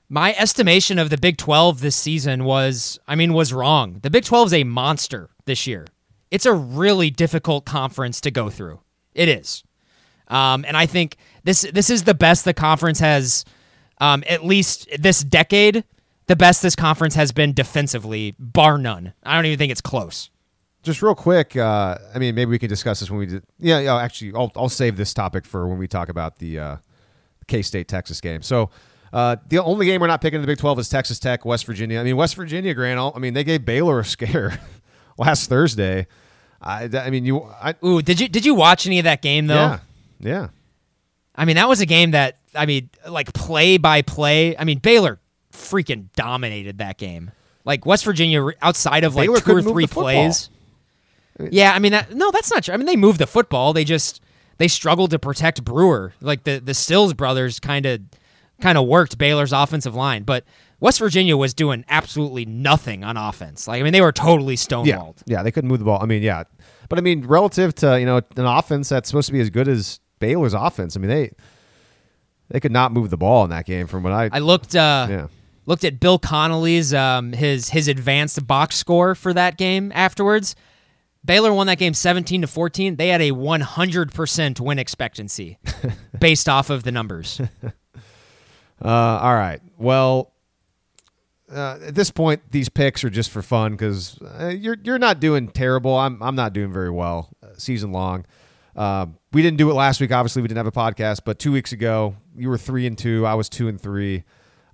[0.07, 3.99] my estimation of the Big 12 this season was I mean was wrong.
[4.01, 5.87] The Big 12 is a monster this year.
[6.31, 8.79] It's a really difficult conference to go through.
[9.13, 9.63] It is.
[10.27, 13.45] Um, and I think this this is the best the conference has
[13.99, 15.83] um, at least this decade,
[16.27, 19.13] the best this conference has been defensively, bar none.
[19.23, 20.29] I don't even think it's close.
[20.83, 23.25] Just real quick, uh, I mean, maybe we can discuss this when we.
[23.25, 23.97] Did, yeah, yeah.
[23.97, 26.77] Actually, I'll I'll save this topic for when we talk about the uh,
[27.47, 28.41] K State Texas game.
[28.41, 28.69] So.
[29.13, 31.65] Uh, the only game we're not picking in the Big 12 is Texas Tech, West
[31.65, 32.01] Virginia.
[32.01, 34.59] I mean, West Virginia, Grant, I mean, they gave Baylor a scare
[35.17, 36.07] last Thursday.
[36.61, 37.43] I, I mean, you.
[37.43, 39.55] I, Ooh, did you did you watch any of that game though?
[39.55, 39.79] yeah,
[40.19, 40.47] yeah.
[41.35, 44.57] I mean, that was a game that I mean, like play by play.
[44.57, 45.19] I mean, Baylor
[45.53, 47.31] freaking dominated that game.
[47.63, 50.03] Like West Virginia, outside of like Baylor two or three the football.
[50.03, 50.49] plays.
[51.51, 52.73] Yeah, I mean, that, no, that's not true.
[52.73, 53.73] I mean, they moved the football.
[53.73, 54.21] They just
[54.57, 56.13] they struggled to protect Brewer.
[56.21, 58.01] Like the the Stills brothers kind of
[58.61, 60.45] kind of worked Baylor's offensive line, but
[60.79, 63.67] West Virginia was doing absolutely nothing on offense.
[63.67, 65.21] Like I mean, they were totally Yeah, stonewalled.
[65.25, 66.01] yeah, they couldn't move the ball.
[66.01, 66.43] I mean, yeah,
[66.89, 69.67] but I mean, relative to you know an offense that's supposed to be as good
[69.67, 71.31] as Baylor's offense, I mean they
[72.49, 73.87] they could not move the ball in that game.
[73.87, 75.27] From what I, I looked uh, yeah,
[75.65, 80.55] looked at Bill Connolly's um, his his advanced box score for that game afterwards.
[81.25, 82.95] Baylor won that game 17 to 14.
[82.95, 85.57] They had a 100% win expectancy
[86.19, 87.41] based off of the numbers.
[87.63, 89.61] uh, all right.
[89.77, 90.33] Well,
[91.51, 95.19] uh, at this point, these picks are just for fun because uh, you're you're not
[95.19, 95.95] doing terrible.
[95.95, 98.25] I'm I'm not doing very well uh, season long.
[98.75, 100.11] Uh, we didn't do it last week.
[100.11, 103.25] Obviously, we didn't have a podcast, but two weeks ago, you were three and two.
[103.25, 104.23] I was two and three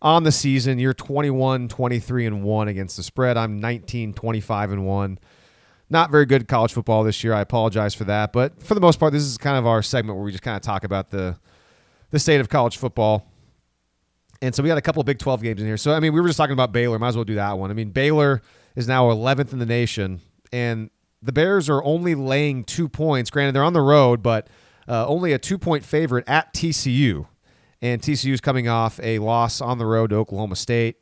[0.02, 0.80] on the season.
[0.80, 3.38] You're 21, 23 and one against the spread.
[3.38, 5.20] I'm 19, 25 and one.
[5.92, 7.34] Not very good college football this year.
[7.34, 10.16] I apologize for that, but for the most part, this is kind of our segment
[10.16, 11.38] where we just kind of talk about the
[12.12, 13.28] the state of college football.
[14.42, 15.78] And so we got a couple Big 12 games in here.
[15.78, 16.98] So, I mean, we were just talking about Baylor.
[16.98, 17.72] Might as well do that one.
[17.72, 18.42] I mean, Baylor
[18.76, 20.22] is now 11th in the nation,
[20.54, 20.90] and
[21.22, 23.30] the Bears are only laying two points.
[23.30, 24.48] Granted, they're on the road, but
[24.88, 27.28] uh, only a two point favorite at TCU.
[27.82, 30.98] And TCU is coming off a loss on the road to Oklahoma State.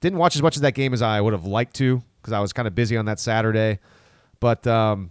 [0.00, 2.40] Didn't watch as much of that game as I would have liked to because I
[2.40, 3.80] was kind of busy on that Saturday.
[4.40, 5.10] But um,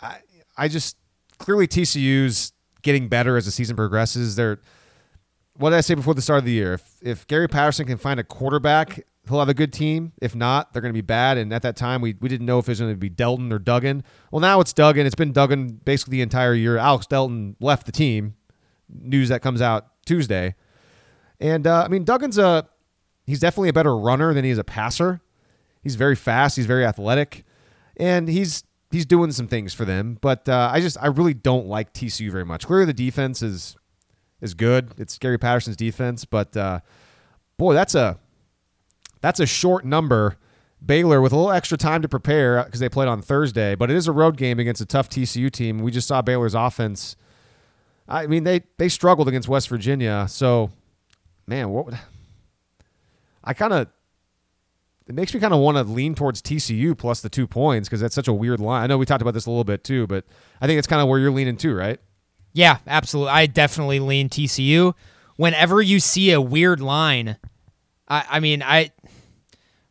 [0.00, 0.18] I,
[0.56, 0.96] I just
[1.38, 4.36] clearly TCU's getting better as the season progresses.
[4.36, 4.60] They're
[5.60, 6.74] what did I say before the start of the year?
[6.74, 10.12] If, if Gary Patterson can find a quarterback, he'll have a good team.
[10.22, 11.36] If not, they're going to be bad.
[11.36, 13.52] And at that time, we, we didn't know if it was going to be Delton
[13.52, 14.02] or Duggan.
[14.30, 15.04] Well, now it's Duggan.
[15.04, 16.78] It's been Duggan basically the entire year.
[16.78, 18.36] Alex Delton left the team.
[18.88, 20.54] News that comes out Tuesday.
[21.38, 22.66] And uh, I mean, Duggan's a
[23.26, 25.20] he's definitely a better runner than he is a passer.
[25.82, 26.56] He's very fast.
[26.56, 27.44] He's very athletic,
[27.96, 30.18] and he's he's doing some things for them.
[30.20, 32.66] But uh, I just I really don't like TCU very much.
[32.66, 33.76] Clearly, the defense is
[34.40, 34.92] is good.
[34.98, 36.80] It's Gary Patterson's defense, but uh,
[37.56, 38.18] boy, that's a
[39.20, 40.36] that's a short number.
[40.84, 43.96] Baylor with a little extra time to prepare because they played on Thursday, but it
[43.96, 45.80] is a road game against a tough TCU team.
[45.80, 47.16] We just saw Baylor's offense.
[48.08, 50.70] I mean, they they struggled against West Virginia, so
[51.46, 51.98] man, what would
[53.44, 53.88] I kind of
[55.10, 58.00] it makes me kind of want to lean towards TCU plus the two points because
[58.00, 58.84] that's such a weird line.
[58.84, 60.24] I know we talked about this a little bit too, but
[60.60, 61.98] I think it's kind of where you're leaning too, right?
[62.52, 63.32] Yeah, absolutely.
[63.32, 64.94] I definitely lean TCU.
[65.34, 67.38] Whenever you see a weird line,
[68.06, 68.92] I, I mean, I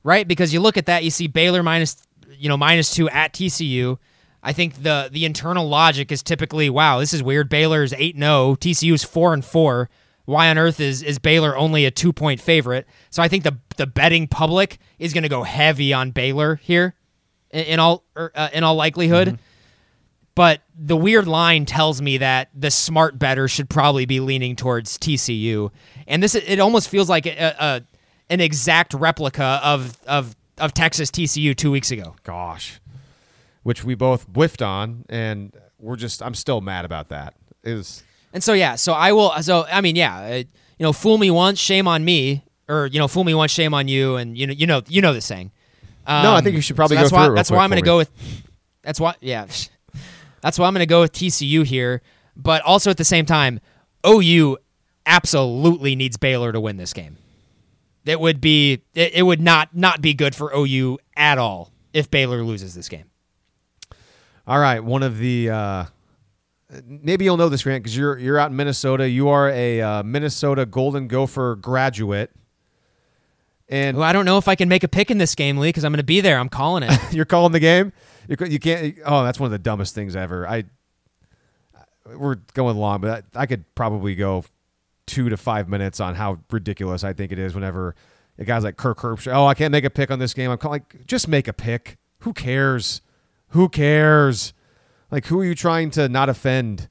[0.06, 1.98] right because you look at that, you see Baylor minus,
[2.30, 3.98] you know, minus two at TCU.
[4.42, 7.50] I think the the internal logic is typically, wow, this is weird.
[7.50, 9.90] Baylor's eight 0 TCU's four and four.
[10.30, 12.88] Why on earth is is Baylor only a two point favorite?
[13.10, 16.96] So I think the the betting public is going to go heavy on Baylor here,
[17.52, 19.40] in, in all er, uh, in all likelihood
[20.40, 24.98] but the weird line tells me that the smart better should probably be leaning towards
[24.98, 25.70] TCU,
[26.08, 27.82] and this it almost feels like a, a
[28.30, 32.16] an exact replica of of of Texas TCU two weeks ago.
[32.24, 32.80] Gosh,
[33.64, 37.34] which we both whiffed on, and we're just I'm still mad about that.
[37.66, 38.02] Is
[38.34, 39.32] And so yeah, so I will.
[39.42, 40.46] So I mean, yeah, uh, you
[40.80, 43.88] know, fool me once, shame on me, or you know, fool me once, shame on
[43.88, 45.52] you, and you know, you know, you know the saying.
[46.06, 47.52] Um, No, I think you should probably so that's go why, through it real That's
[47.52, 48.12] why I'm going to go with.
[48.82, 49.46] That's why, yeah,
[50.42, 52.02] that's why I'm going to go with TCU here.
[52.36, 53.60] But also at the same time,
[54.08, 54.58] OU
[55.06, 57.18] absolutely needs Baylor to win this game.
[58.06, 62.10] It would be, it, it would not not be good for OU at all if
[62.10, 63.06] Baylor loses this game.
[64.48, 64.84] all right.
[64.84, 65.86] One of the uh,
[66.86, 69.10] maybe you'll know this, Grant, because you're you're out in Minnesota.
[69.10, 72.32] You are a uh, Minnesota Golden Gopher graduate,
[73.68, 75.70] and Well, I don't know if I can make a pick in this game, Lee,
[75.70, 76.38] because I'm going to be there.
[76.40, 77.00] I'm calling it.
[77.12, 77.94] you're calling the game.
[78.28, 78.98] You, c- you can't.
[79.06, 80.48] Oh, that's one of the dumbest things ever.
[80.48, 80.66] I
[82.16, 84.46] we're going long, but I, I could probably go
[85.06, 87.54] two to five minutes on how ridiculous I think it is.
[87.56, 87.96] Whenever
[88.38, 90.52] a guy's like Kirk Herbstreit, oh, I can't make a pick on this game.
[90.52, 91.98] I'm calling, like, just make a pick.
[92.20, 93.02] Who cares?
[93.50, 94.54] Who cares?
[95.12, 96.88] Like, who are you trying to not offend?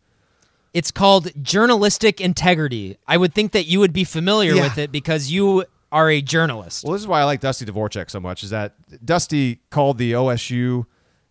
[0.74, 2.98] It's called journalistic integrity.
[3.06, 4.62] I would think that you would be familiar Yeah.
[4.64, 6.84] with it because you are a journalist.
[6.84, 8.42] Well, this is why I like Dusty Dvorak so much.
[8.42, 10.84] Is that Dusty called the OSU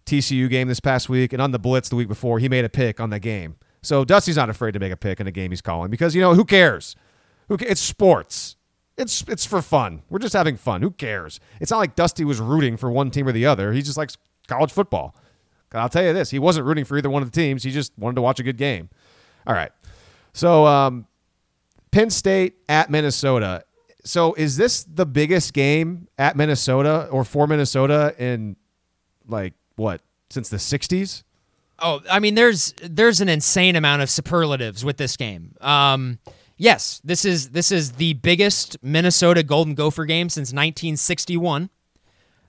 [0.06, 2.70] TCU game this past week, and on the Blitz the week before, he made a
[2.70, 3.56] pick on that game.
[3.84, 6.22] So Dusty's not afraid to make a pick in a game he's calling because you
[6.22, 6.96] know who cares?
[7.50, 8.56] Who ca- it's sports.
[8.98, 10.02] It's it's for fun.
[10.10, 10.82] We're just having fun.
[10.82, 11.40] Who cares?
[11.62, 13.72] It's not like Dusty was rooting for one team or the other.
[13.74, 14.18] He just likes
[14.48, 15.16] college football.
[15.74, 17.64] I'll tell you this: he wasn't rooting for either one of the teams.
[17.64, 18.90] He just wanted to watch a good game.
[19.46, 19.72] All right.
[20.34, 21.08] So um,
[21.92, 23.64] Penn State at Minnesota.
[24.04, 28.56] So is this the biggest game at Minnesota or for Minnesota in
[29.28, 31.24] like what since the '60s?
[31.80, 35.56] Oh, I mean, there's there's an insane amount of superlatives with this game.
[35.62, 36.20] Um,
[36.58, 41.70] yes, this is this is the biggest Minnesota Golden Gopher game since 1961.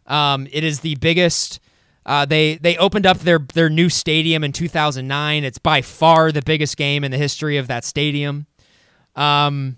[0.06, 1.60] Um, it is the biggest.
[2.08, 5.44] Uh, they they opened up their their new stadium in 2009.
[5.44, 8.46] It's by far the biggest game in the history of that stadium.
[9.14, 9.76] Um,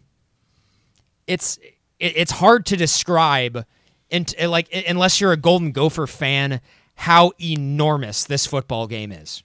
[1.26, 1.58] it's
[1.98, 3.66] it, it's hard to describe,
[4.12, 6.60] and like unless you're a Golden Gopher fan,
[6.94, 9.42] how enormous this football game is.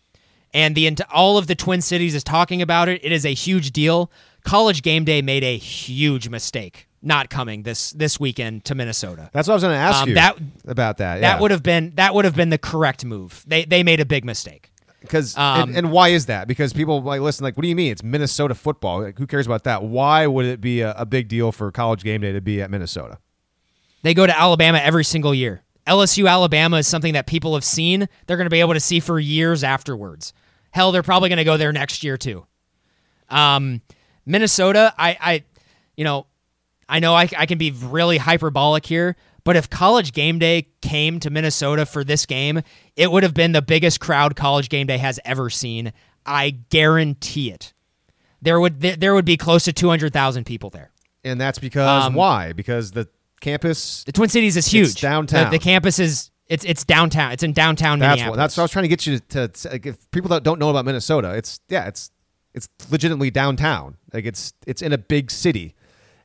[0.53, 3.03] And the all of the Twin Cities is talking about it.
[3.03, 4.11] It is a huge deal.
[4.43, 9.30] College Game Day made a huge mistake not coming this this weekend to Minnesota.
[9.32, 10.38] That's what I was going to ask Um, you that-
[10.68, 11.22] about that.
[11.22, 13.43] That would have been that would have been the correct move.
[13.47, 14.72] They they made a big mistake.
[15.01, 16.47] because um, and, and why is that?
[16.47, 17.91] Because people like listen like, what do you mean?
[17.91, 19.01] It's Minnesota football.
[19.03, 19.84] Like, who cares about that?
[19.84, 22.70] Why would it be a, a big deal for College Game Day to be at
[22.72, 23.20] Minnesota?
[24.01, 25.62] They go to Alabama every single year.
[25.88, 28.08] LSU Alabama is something that people have seen.
[28.26, 30.34] They're going to be able to see for years afterwards.
[30.72, 32.45] Hell, they're probably going to go there next year too.
[33.30, 33.82] Um,
[34.26, 35.43] Minnesota, I, I,
[35.95, 36.26] you know,
[36.88, 41.19] I know I, I can be really hyperbolic here, but if College Game Day came
[41.21, 42.61] to Minnesota for this game,
[42.95, 45.93] it would have been the biggest crowd College Game Day has ever seen.
[46.25, 47.73] I guarantee it.
[48.41, 50.91] There would there, would be close to two hundred thousand people there.
[51.23, 52.53] And that's because Um, why?
[52.53, 53.07] Because the
[53.41, 54.03] campus.
[54.03, 55.01] The Twin Cities is huge.
[55.01, 55.45] downtown.
[55.45, 57.31] The, the campus is it's it's downtown.
[57.31, 58.38] It's in downtown That's Minneapolis.
[58.38, 59.47] what, that's what I was trying to get you to.
[59.47, 62.11] to like, if people that don't know about Minnesota, it's yeah, it's
[62.53, 63.97] it's legitimately downtown.
[64.13, 65.74] Like it's it's in a big city,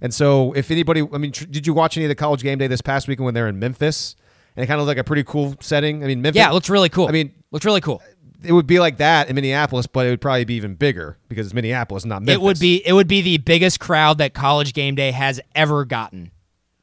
[0.00, 2.58] and so if anybody, I mean, tr- did you watch any of the college game
[2.58, 4.16] day this past weekend when they're in Memphis?
[4.56, 6.02] And it kind of looked like a pretty cool setting.
[6.02, 6.38] I mean, Memphis.
[6.38, 7.08] yeah, it looks really cool.
[7.08, 8.02] I mean, looks really cool.
[8.42, 11.46] it would be like that in Minneapolis, but it would probably be even bigger because
[11.46, 12.34] it's Minneapolis, not Memphis.
[12.34, 15.84] It would be it would be the biggest crowd that College Game Day has ever
[15.84, 16.30] gotten,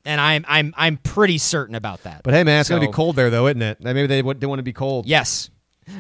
[0.06, 2.22] and I'm I'm I'm pretty certain about that.
[2.24, 3.82] But hey, man, it's gonna be cold there, though, isn't it?
[3.82, 5.06] Maybe they would- they want to be cold.
[5.08, 5.50] Yes.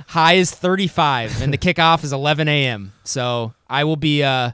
[0.07, 2.91] High is 35 and the kickoff is 11 a.m.
[3.05, 4.51] So I will be uh,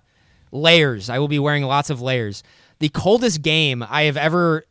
[0.53, 1.09] layers.
[1.09, 2.43] I will be wearing lots of layers.
[2.79, 4.65] The coldest game I have ever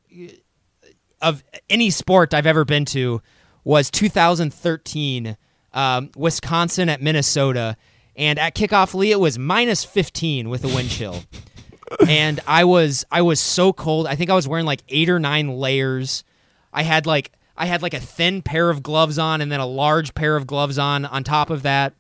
[1.21, 3.23] of any sport I've ever been to
[3.65, 5.37] was 2013,
[5.73, 7.77] um, Wisconsin at Minnesota,
[8.17, 11.23] and at kickoff, Lee, it was minus 15 with a wind chill,
[12.09, 14.07] and I was I was so cold.
[14.07, 16.25] I think I was wearing like eight or nine layers.
[16.73, 19.67] I had like I had like a thin pair of gloves on, and then a
[19.67, 21.95] large pair of gloves on on top of that.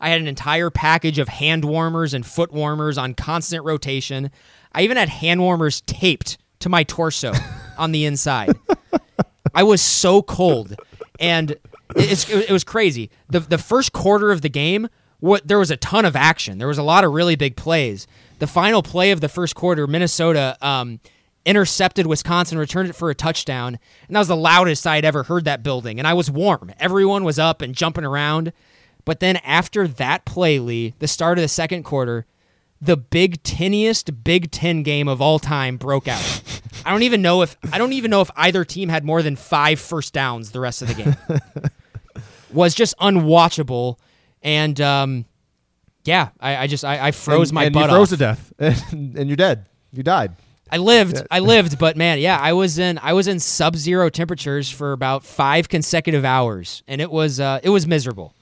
[0.00, 4.30] I had an entire package of hand warmers and foot warmers on constant rotation.
[4.72, 7.32] I even had hand warmers taped to my torso
[7.78, 8.54] on the inside.
[9.54, 10.74] I was so cold,
[11.18, 11.58] and it-
[11.96, 13.10] it's, it was crazy.
[13.28, 14.88] the The first quarter of the game,
[15.18, 16.58] what there was a ton of action.
[16.58, 18.06] There was a lot of really big plays.
[18.38, 21.00] The final play of the first quarter, Minnesota um,
[21.44, 25.24] intercepted Wisconsin, returned it for a touchdown, and that was the loudest I had ever
[25.24, 25.98] heard that building.
[25.98, 26.72] And I was warm.
[26.78, 28.52] Everyone was up and jumping around.
[29.04, 32.26] But then after that play, Lee, the start of the second quarter,
[32.80, 36.42] the Big Teniest Big Ten game of all time broke out.
[36.84, 39.36] I don't even know if I don't even know if either team had more than
[39.36, 41.16] five first downs the rest of the game.
[42.52, 43.98] Was just unwatchable,
[44.42, 45.24] and um,
[46.04, 48.18] yeah, I, I just I, I froze and, my and butt you froze off.
[48.18, 48.52] to death,
[48.92, 49.66] and, and you're dead.
[49.92, 50.34] You died.
[50.72, 54.70] I lived, I lived, but man, yeah, I was in I was in sub-zero temperatures
[54.70, 58.34] for about five consecutive hours, and it was uh, it was miserable.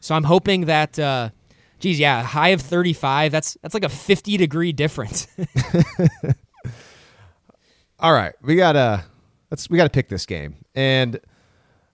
[0.00, 1.30] So I'm hoping that, uh,
[1.78, 3.32] geez, yeah, high of 35.
[3.32, 5.26] That's that's like a 50 degree difference.
[7.98, 9.04] All right, we gotta
[9.50, 11.18] let's we gotta pick this game, and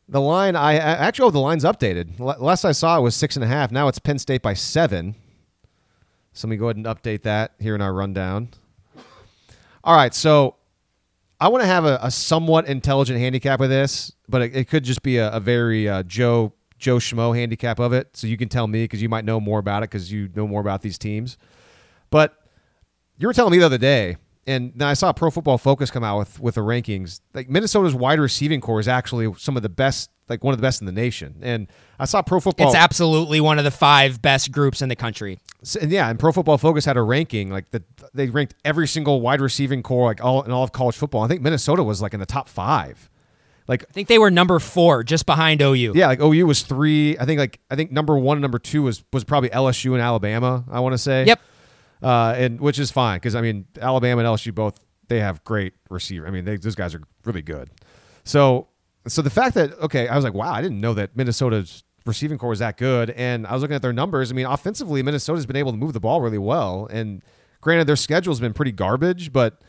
[0.09, 2.18] the line I actually oh, the line's updated.
[2.18, 3.70] L- last I saw it was six and a half.
[3.70, 5.14] Now it's Penn State by seven.
[6.32, 8.48] So let me go ahead and update that here in our rundown.
[9.84, 10.57] All right, so
[11.40, 14.84] I want to have a, a somewhat intelligent handicap of this, but it, it could
[14.84, 16.53] just be a, a very uh, Joe
[16.83, 18.16] Joe Schmo handicap of it.
[18.16, 20.47] So you can tell me because you might know more about it because you know
[20.47, 21.39] more about these teams.
[22.11, 22.37] But
[23.16, 24.16] you were telling me the other day
[24.47, 27.20] and then I saw Pro Football Focus come out with with the rankings.
[27.35, 30.62] Like Minnesota's wide receiving corps is actually some of the best, like one of the
[30.62, 31.37] best in the nation.
[31.43, 31.68] And
[31.99, 32.66] I saw Pro Football.
[32.66, 35.39] It's absolutely one of the five best groups in the country.
[35.80, 37.85] And yeah, and Pro Football Focus had a ranking like that.
[38.14, 41.22] They ranked every single wide receiving corps like all in all of college football.
[41.22, 43.09] I think Minnesota was like in the top five.
[43.68, 45.92] Like I think they were number four, just behind OU.
[45.94, 47.16] Yeah, like OU was three.
[47.18, 50.00] I think like I think number one and number two was was probably LSU and
[50.00, 50.64] Alabama.
[50.70, 51.24] I want to say.
[51.26, 51.40] Yep.
[52.02, 55.74] Uh, and which is fine because I mean Alabama and LSU both they have great
[55.88, 56.26] receiver.
[56.26, 57.70] I mean they, those guys are really good.
[58.24, 58.68] So
[59.06, 62.38] so the fact that okay, I was like, wow, I didn't know that Minnesota's receiving
[62.38, 63.10] corps was that good.
[63.10, 64.30] And I was looking at their numbers.
[64.30, 66.88] I mean, offensively, Minnesota's been able to move the ball really well.
[66.90, 67.22] And
[67.60, 69.62] granted, their schedule's been pretty garbage, but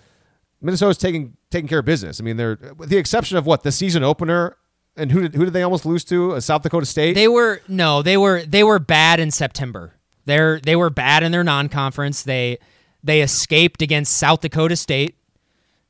[0.61, 2.19] Minnesota's taking taking care of business.
[2.19, 4.57] I mean, they're with the exception of what the season opener.
[4.95, 6.33] And who did who did they almost lose to?
[6.33, 7.13] Uh, South Dakota State.
[7.13, 9.93] They were no, they were they were bad in September.
[10.25, 12.23] They're they were bad in their non-conference.
[12.23, 12.59] They
[13.03, 15.15] they escaped against South Dakota State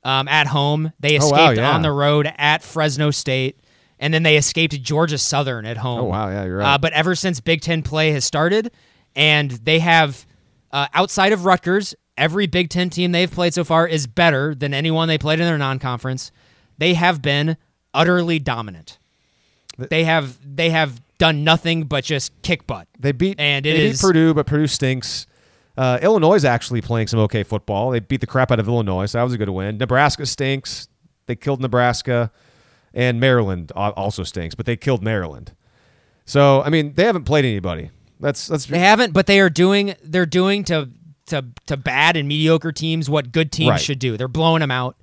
[0.03, 0.93] um, at home.
[0.99, 1.71] They escaped oh, wow, yeah.
[1.71, 3.59] on the road at Fresno State,
[3.99, 5.99] and then they escaped Georgia Southern at home.
[5.99, 6.75] Oh wow, yeah, you're right.
[6.75, 8.71] Uh, but ever since Big Ten play has started,
[9.15, 10.25] and they have
[10.71, 14.73] uh, outside of Rutgers, every Big Ten team they've played so far is better than
[14.73, 16.31] anyone they played in their non-conference.
[16.77, 17.57] They have been
[17.93, 18.97] utterly dominant.
[19.77, 22.87] They have they have done nothing but just kick butt.
[22.99, 25.25] They beat and they it beat Purdue, but Purdue stinks.
[25.75, 27.89] Uh, Illinois is actually playing some okay football.
[27.89, 29.77] They beat the crap out of Illinois, so that was a good win.
[29.77, 30.87] Nebraska stinks.
[31.25, 32.31] They killed Nebraska,
[32.93, 35.53] and Maryland also stinks, but they killed Maryland.
[36.25, 37.89] So I mean, they haven't played anybody.
[38.19, 40.89] That's that's They haven't, but they are doing they're doing to
[41.27, 43.81] to to bad and mediocre teams what good teams Right.
[43.81, 44.17] should do.
[44.17, 44.97] They're blowing them out.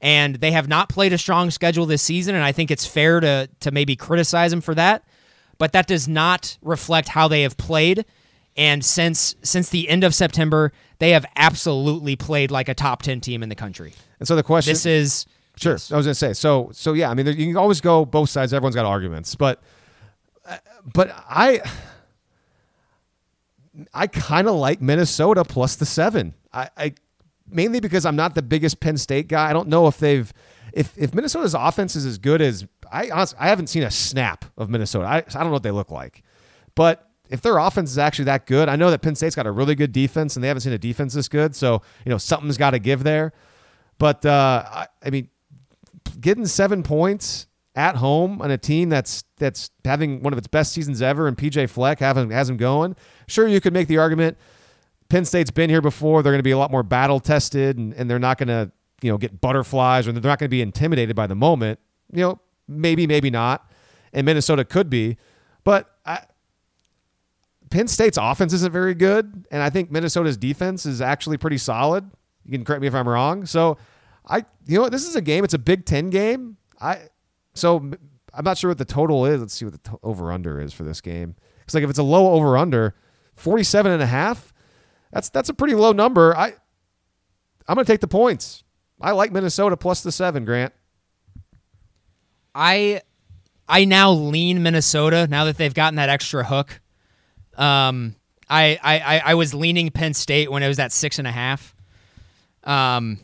[0.00, 3.20] And they have not played a strong schedule this season, and I think it's fair
[3.20, 5.02] to to maybe criticize them for that.
[5.56, 8.04] But that does not reflect how they have played.
[8.56, 13.20] And since since the end of September, they have absolutely played like a top ten
[13.20, 13.94] team in the country.
[14.20, 14.72] and so the question.
[14.72, 15.72] This is Sure.
[15.92, 16.32] I was gonna say.
[16.34, 17.08] So so yeah.
[17.10, 18.52] I mean, there, you can always go both sides.
[18.52, 19.62] Everyone's got arguments, but
[20.46, 20.58] uh,
[20.92, 21.60] but I
[23.92, 26.34] I kind of like Minnesota plus the seven.
[26.52, 26.94] I, I
[27.48, 29.48] mainly because I'm not the biggest Penn State guy.
[29.50, 30.32] I don't know if they've
[30.72, 34.44] if if Minnesota's offense is as good as I honestly, I haven't seen a snap
[34.56, 35.06] of Minnesota.
[35.06, 36.22] I I don't know what they look like,
[36.74, 37.10] but.
[37.30, 39.74] If their offense is actually that good, I know that Penn State's got a really
[39.74, 41.56] good defense, and they haven't seen a defense this good.
[41.56, 43.32] So you know something's got to give there.
[43.98, 45.30] But uh, I, I mean,
[46.20, 50.72] getting seven points at home on a team that's that's having one of its best
[50.72, 52.94] seasons ever, and PJ Fleck having has him going.
[53.26, 54.38] Sure, you could make the argument.
[55.08, 56.22] Penn State's been here before.
[56.22, 58.70] They're going to be a lot more battle tested, and, and they're not going to
[59.02, 61.80] you know get butterflies, or they're not going to be intimidated by the moment.
[62.12, 63.70] You know, maybe, maybe not.
[64.12, 65.16] And Minnesota could be,
[65.64, 66.20] but I,
[67.70, 72.08] Penn State's offense isn't very good, and I think Minnesota's defense is actually pretty solid.
[72.44, 73.46] You can correct me if I'm wrong.
[73.46, 73.78] So,
[74.28, 75.42] I you know this is a game.
[75.42, 76.56] It's a Big Ten game.
[76.80, 77.08] I
[77.54, 77.90] so
[78.32, 79.40] I'm not sure what the total is.
[79.40, 81.36] Let's see what the to- over under is for this game.
[81.64, 82.94] It's like if it's a low over under,
[83.34, 84.52] 47 and a half.
[85.12, 86.36] That's that's a pretty low number.
[86.36, 86.48] I
[87.68, 88.64] I'm gonna take the points.
[89.00, 90.44] I like Minnesota plus the seven.
[90.44, 90.72] Grant.
[92.54, 93.00] I
[93.68, 96.80] I now lean Minnesota now that they've gotten that extra hook.
[97.56, 98.16] Um,
[98.48, 101.32] I I I- I was leaning Penn State when it was at six and a
[101.32, 101.74] half.
[102.64, 103.20] Um,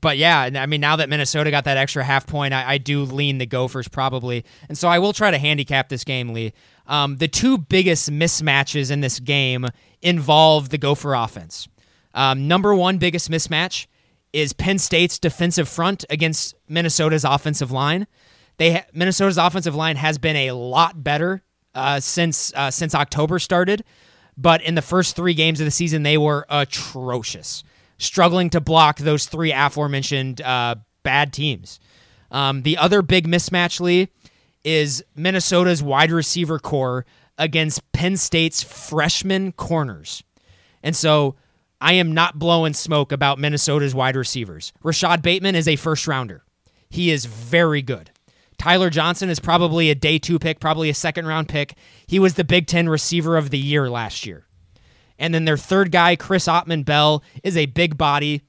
[0.00, 3.02] but yeah, I mean now that Minnesota got that extra half point, I, I do
[3.04, 6.52] lean the Gophers probably, and so I will try to handicap this game, Lee.
[6.86, 9.66] Um, the two biggest mismatches in this game
[10.02, 11.68] involve the Gopher offense.
[12.14, 13.86] Um, number one biggest mismatch
[14.32, 18.06] is Penn State's defensive front against Minnesota's offensive line.
[18.58, 21.42] They ha- Minnesota's offensive line has been a lot better
[21.74, 23.84] uh, since uh, since October started,
[24.36, 27.64] but in the first three games of the season they were atrocious,
[27.98, 31.80] struggling to block those three aforementioned uh, bad teams.
[32.30, 34.08] Um, the other big mismatch, Lee,
[34.64, 37.06] is Minnesota's wide receiver corps
[37.38, 40.22] against Penn State's freshman corners.
[40.82, 41.36] And so
[41.80, 44.72] I am not blowing smoke about Minnesota's wide receivers.
[44.82, 46.44] Rashod Bateman is a first rounder.
[46.88, 48.10] He is very good.
[48.58, 51.74] Tyler Johnson is probably a day two pick, probably a second round pick.
[52.06, 54.45] He was the Big Ten receiver of the year last year.
[55.18, 58.42] And then their third guy, Chris Autman-Bell, is a big body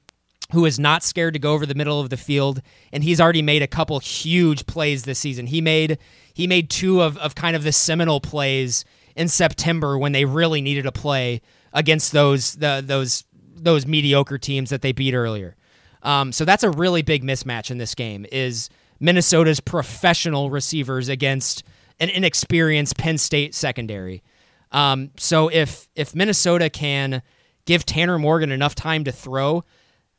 [0.52, 2.62] who is not scared to go over the middle of the field,
[2.92, 5.46] and he's already made a couple huge plays this season.
[5.46, 5.98] He made
[6.32, 8.84] he made two of, of kind of the seminal plays
[9.16, 11.42] in September when they really needed a play
[11.72, 15.56] against those the, those those mediocre teams that they beat earlier.
[16.02, 18.24] Um, so that's a really big mismatch in this game.
[18.32, 21.62] Is Minnesota's professional receivers against
[22.00, 24.22] an inexperienced Penn State secondary.
[24.72, 27.22] Um, so if if Minnesota can
[27.64, 29.64] give Tanner Morgan enough time to throw,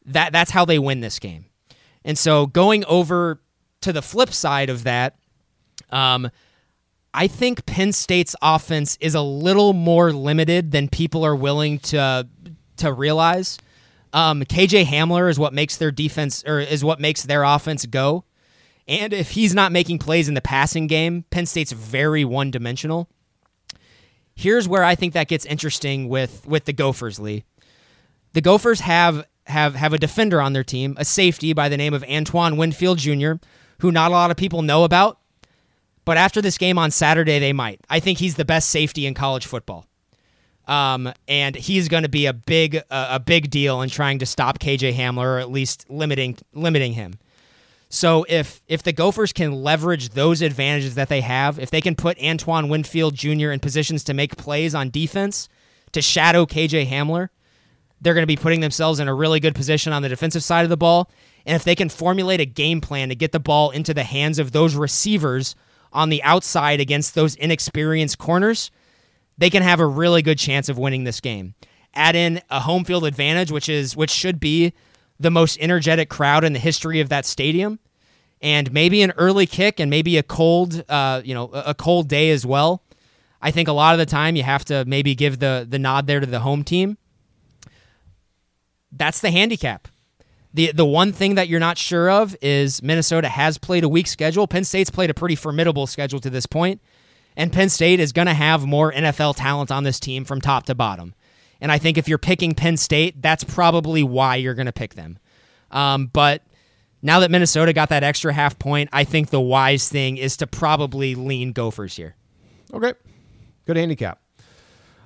[0.06, 1.45] that that's how they win this game.
[2.04, 3.41] And so going over
[3.82, 5.18] to the flip side of that,
[5.91, 6.30] um,
[7.14, 12.28] I think Penn State's offense is a little more limited than people are willing to
[12.78, 13.58] to realize.
[14.12, 18.26] Um, KJ Hamler is what makes their defense or is what makes their offense go.
[18.88, 23.08] And if he's not making plays in the passing game, Penn State's very one dimensional.
[24.40, 27.44] Here's where I think that gets interesting with with the Gophers, Lee.
[28.32, 31.94] The Gophers have have have a defender on their team, a safety by the name
[31.94, 33.34] of Antoine Winfield Jr.,
[33.80, 35.20] who not a lot of people know about.
[36.06, 37.82] But after this game on Saturday, they might.
[37.90, 39.86] I think he's the best safety in college football.
[40.70, 44.26] Um, and he's going to be a big uh, a big deal in trying to
[44.26, 47.16] stop KJ Hamler or at least limiting limiting him.
[47.90, 51.96] So if if the Gophers can leverage those advantages that they have, if they can
[51.96, 53.52] put Antoine Winfield Jr.
[53.52, 55.50] in positions to make plays on defense
[55.94, 57.30] to shadow KJ Hamler,
[58.00, 60.64] they're going to be putting themselves in a really good position on the defensive side
[60.64, 61.10] of the ball.
[61.46, 64.38] And if they can formulate a game plan to get the ball into the hands
[64.38, 65.56] of those receivers
[65.92, 68.70] on the outside against those inexperienced corners,
[69.38, 71.56] they can have a really good chance of winning this game.
[71.96, 74.74] Add in a home field advantage, which is which should be
[75.20, 77.80] the most energetic crowd in the history of that stadium,
[78.41, 82.30] and maybe an early kick and maybe a cold, uh, you know, a cold day
[82.32, 82.84] as well.
[83.41, 86.07] I think a lot of the time you have to maybe give the the nod
[86.07, 86.97] there to the home team.
[88.91, 89.88] That's the handicap.
[90.53, 94.07] The the one thing that you're not sure of is Minnesota has played a weak
[94.07, 94.47] schedule.
[94.47, 96.47] Penn State's played a pretty formidable schedule to this.
[97.38, 100.65] And Penn State is going to have more NFL talent on this team from top
[100.65, 101.13] to bottom.
[101.62, 104.95] And I think if you're picking Penn State, that's probably why you're going to pick
[104.95, 105.20] them.
[105.72, 106.43] Um, but
[107.01, 110.47] now that Minnesota got that extra half point, I think the wise thing is to
[110.47, 112.16] probably lean Gophers here.
[112.74, 112.93] Okay.
[113.66, 114.22] Good handicap.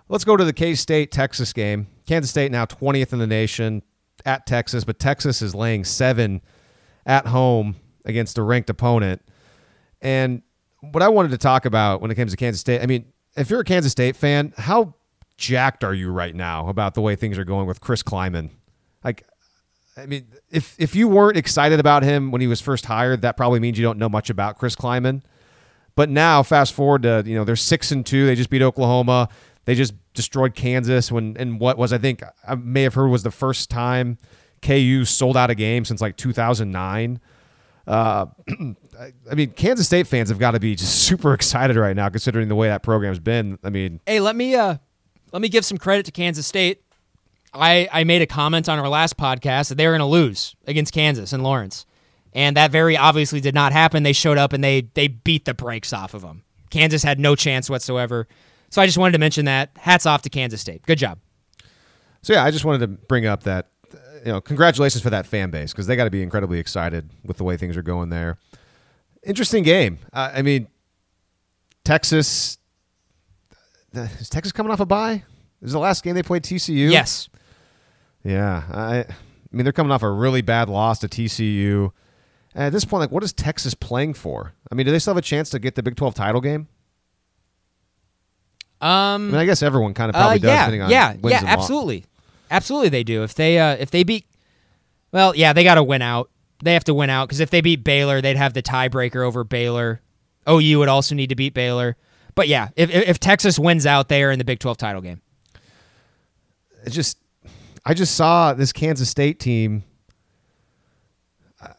[0.10, 1.88] Let's go to the K State Texas game.
[2.06, 3.82] Kansas State now 20th in the nation
[4.26, 6.41] at Texas, but Texas is laying seven
[7.06, 7.76] at home
[8.06, 9.22] against a ranked opponent.
[10.01, 10.41] And
[10.91, 13.49] what I wanted to talk about when it comes to Kansas State, I mean, if
[13.49, 14.95] you're a Kansas State fan, how
[15.38, 18.50] jacked are you right now about the way things are going with Chris Klieman?
[19.04, 19.26] Like,
[19.98, 23.38] I mean, if if you weren't excited about him when he was first hired, that
[23.38, 25.22] probably means you don't know much about Chris Klieman.
[25.96, 28.26] But now, fast forward to you know they're six and two.
[28.26, 29.30] They just beat Oklahoma.
[29.66, 33.24] They just destroyed Kansas when and what was I think I may have heard was
[33.24, 34.18] the first time
[34.62, 37.20] KU sold out a game since like 2009.
[37.86, 38.26] Uh,
[39.30, 42.48] I mean, Kansas State fans have got to be just super excited right now, considering
[42.48, 43.60] the way that program's been.
[43.64, 44.78] I mean, hey, let me uh,
[45.34, 46.84] let me give some credit to Kansas State.
[47.54, 50.56] I I made a comment on our last podcast that they were going to lose
[50.66, 51.86] against Kansas and Lawrence,
[52.32, 54.04] and that very obviously did not happen.
[54.04, 56.44] They showed up and they they beat the brakes off of them.
[56.70, 58.28] Kansas had no chance whatsoever.
[58.70, 59.72] So I just wanted to mention that.
[59.78, 60.84] Hats off to Kansas State.
[60.88, 61.20] Good job.
[62.22, 63.68] So yeah, I just wanted to bring up that
[64.26, 67.38] you know, congratulations for that fan base because they got to be incredibly excited with
[67.38, 68.38] the way things are going there.
[69.24, 70.00] Interesting game.
[70.12, 70.68] Uh, I mean,
[71.84, 72.58] Texas.
[73.94, 75.24] Is Texas coming off a bye?
[75.62, 76.91] Is the last game they played TCU?
[76.91, 77.30] Yes.
[78.24, 78.64] Yeah.
[78.72, 79.06] I, I
[79.52, 81.91] mean, they're coming off a really bad loss to TCU.
[82.56, 84.54] And at this point, like, what is Texas playing for?
[84.72, 86.68] I mean, do they still have a chance to get the Big 12 title game?
[88.82, 91.14] Um, I mean, I guess everyone kind of probably uh, does, yeah, depending on yeah,
[91.24, 92.04] yeah, absolutely,
[92.52, 93.24] absolutely they do.
[93.24, 94.26] If they uh, if they beat,
[95.14, 96.30] well, yeah, they got to win out.
[96.62, 99.46] They have to win out because if they beat Baylor, they'd have the tiebreaker over
[99.46, 100.02] Baylor.
[100.50, 101.96] OU would also need to beat Baylor.
[102.36, 105.22] But yeah, if if Texas wins out, there in the Big Twelve title game.
[106.90, 107.18] Just,
[107.86, 109.84] I just saw this Kansas State team.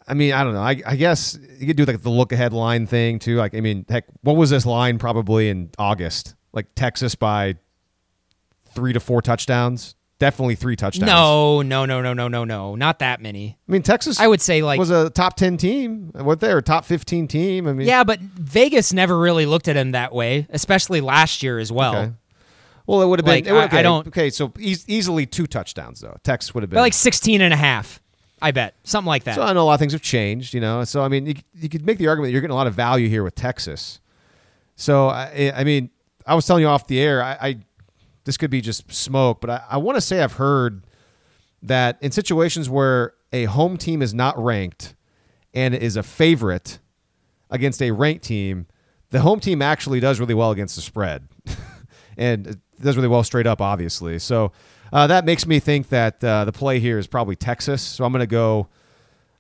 [0.09, 0.63] I mean, I don't know.
[0.63, 3.37] I, I guess you could do like the look ahead line thing too.
[3.37, 6.35] Like, I mean, heck, what was this line probably in August?
[6.53, 7.57] Like Texas by
[8.75, 9.95] three to four touchdowns.
[10.21, 11.07] Definitely three touchdowns.
[11.07, 13.59] No, no, no, no, no, no, no, not that many.
[13.69, 14.21] I mean, Texas.
[14.21, 16.13] I would say like was a top ten team.
[16.15, 17.67] What they were top fifteen team.
[17.67, 21.59] I mean, yeah, but Vegas never really looked at him that way, especially last year
[21.59, 21.97] as well.
[21.97, 22.13] Okay.
[22.87, 23.45] Well, it would have been.
[23.45, 26.17] Like, I- I okay, don't- Okay, so e- easily two touchdowns though.
[26.23, 28.01] Texas would have been like 16 and a half,
[28.43, 28.75] I bet.
[28.85, 29.35] Something like that.
[29.37, 30.85] So I know a lot of things have changed, you know.
[30.85, 32.75] So I mean, you, you could make the argument that you're getting a lot of
[32.75, 34.01] value here with Texas.
[34.77, 35.91] So I, I mean,
[36.27, 37.59] I was telling you off the air, I, I
[38.25, 40.85] this could be just smoke, but I, I want to say I've heard
[41.63, 44.95] that in situations where a home team is not ranked
[45.53, 46.79] and is a favorite
[47.51, 48.67] against a ranked team,
[49.11, 51.29] the home team actually does really well against the spread,
[52.17, 54.19] and does really well straight up, obviously.
[54.19, 54.53] So
[54.93, 57.83] uh, that makes me think that uh, the play here is probably Texas.
[57.83, 58.69] So I'm going to go.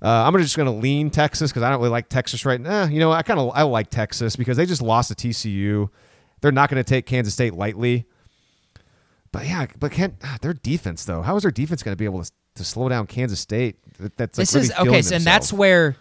[0.02, 2.84] Uh, I'm just going to lean Texas because I don't really like Texas right now.
[2.84, 5.88] You know, I kind of I like Texas because they just lost to TCU.
[6.40, 8.06] They're not going to take Kansas State lightly.
[9.34, 11.20] But yeah, but can't ah, their defense though?
[11.20, 13.76] How is their defense going to be able to to slow down Kansas State.
[13.98, 15.96] That, that's like this really is okay, so, and that's where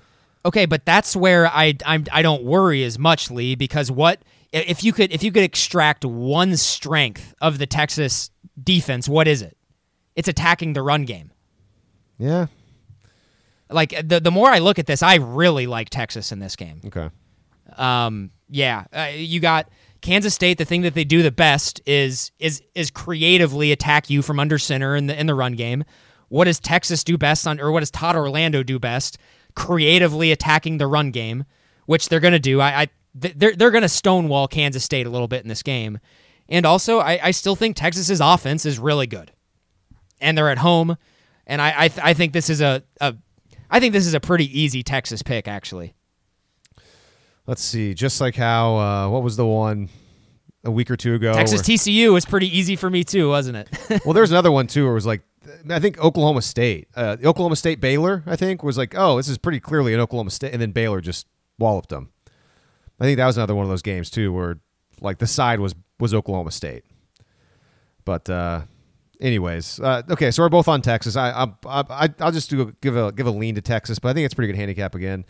[0.45, 4.21] okay, but that's where I I'm I don't worry as much, Lee, because what
[4.51, 8.29] if you could if you could extract one strength of the Texas
[8.61, 9.57] defense, what is it?
[10.15, 11.31] It's attacking the run game.
[12.17, 12.47] yeah.
[13.69, 16.81] Like the the more I look at this, I really like Texas in this game.
[16.85, 17.09] Okay.
[17.75, 19.67] Um, yeah, uh, you got
[20.03, 20.59] Kansas State.
[20.59, 24.59] The thing that they do the best is is is creatively attack you from under
[24.59, 25.83] center in the in the run game.
[26.29, 29.17] What does Texas do best on, or what does Todd Orlando do best?
[29.55, 31.45] Creatively attacking the run game,
[31.85, 32.59] which they're going to do.
[32.59, 35.99] I, I they're they're going to stonewall Kansas State a little bit in this game,
[36.49, 39.31] and also I, I still think Texas's offense is really good,
[40.19, 40.97] and they're at home,
[41.47, 43.15] and I I, th- I think this is a, a
[43.69, 45.93] I think this is a pretty easy Texas pick actually.
[47.45, 47.93] Let's see.
[47.93, 49.89] Just like how uh, what was the one
[50.63, 51.33] a week or two ago?
[51.33, 54.01] Texas where- TCU was pretty easy for me too, wasn't it?
[54.05, 55.21] well, there's another one too, where it was like,
[55.69, 59.27] I think Oklahoma State, uh, the Oklahoma State Baylor, I think was like, oh, this
[59.27, 61.27] is pretty clearly an Oklahoma State, and then Baylor just
[61.59, 62.09] walloped them.
[62.99, 64.59] I think that was another one of those games too, where
[65.01, 66.85] like the side was was Oklahoma State.
[68.05, 68.61] But uh,
[69.19, 71.17] anyways, uh, okay, so we're both on Texas.
[71.17, 71.29] I
[71.65, 74.25] I, I I'll just do give a give a lean to Texas, but I think
[74.25, 75.25] it's a pretty good handicap again.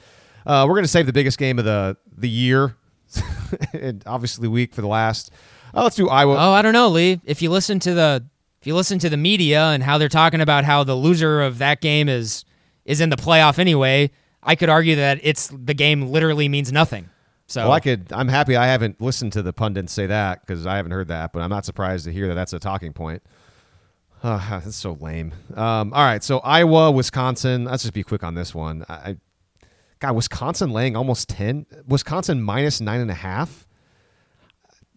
[0.46, 2.76] Uh, we're gonna save the biggest game of the the year,
[3.74, 5.32] and obviously week for the last.
[5.74, 6.36] Uh, let's do Iowa.
[6.36, 7.20] oh, I don't know, Lee.
[7.26, 8.26] If you listen to the
[8.62, 11.58] if you listen to the media and how they're talking about how the loser of
[11.58, 12.46] that game is
[12.86, 17.10] is in the playoff anyway, I could argue that it's the game literally means nothing.
[17.48, 18.12] So Well, I could.
[18.12, 21.34] I'm happy I haven't listened to the pundits say that because I haven't heard that,
[21.34, 23.22] but I'm not surprised to hear that that's a talking point.
[24.24, 25.34] Uh, that's so lame.
[25.56, 27.66] Um, all right, so Iowa, Wisconsin.
[27.66, 28.86] Let's just be quick on this one.
[28.90, 29.18] I
[30.04, 31.66] God, Wisconsin laying almost ten.
[31.88, 33.66] Wisconsin minus nine and a half.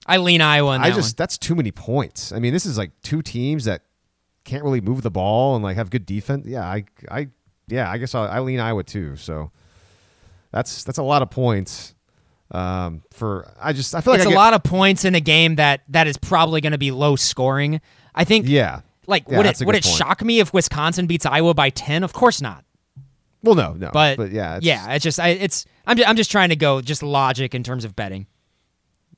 [0.04, 2.32] I lean Iowa I just that's too many points.
[2.32, 3.82] I mean, this is like two teams that
[4.44, 6.44] can't really move the ball and like have good defense.
[6.46, 7.28] Yeah, I, I,
[7.68, 9.14] yeah, I guess I, I lean Iowa too.
[9.16, 9.52] So
[10.50, 11.94] that's that's a lot of points.
[12.50, 14.18] Um, for I just I feel one.
[14.18, 16.72] like It's a get- lot of points in a game that that is probably going
[16.72, 17.80] to be low scoring.
[18.12, 18.46] I think.
[18.48, 18.80] Yeah.
[19.06, 19.96] Like Yeah, would it would it point.
[19.96, 22.02] shock me if Wisconsin beats Iowa by ten?
[22.02, 22.64] Of course not.
[23.46, 26.30] Well, no, no, But, yeah, it's, yeah, it's just I, it's I'm just, I'm just
[26.30, 28.26] trying to go just logic in terms of betting.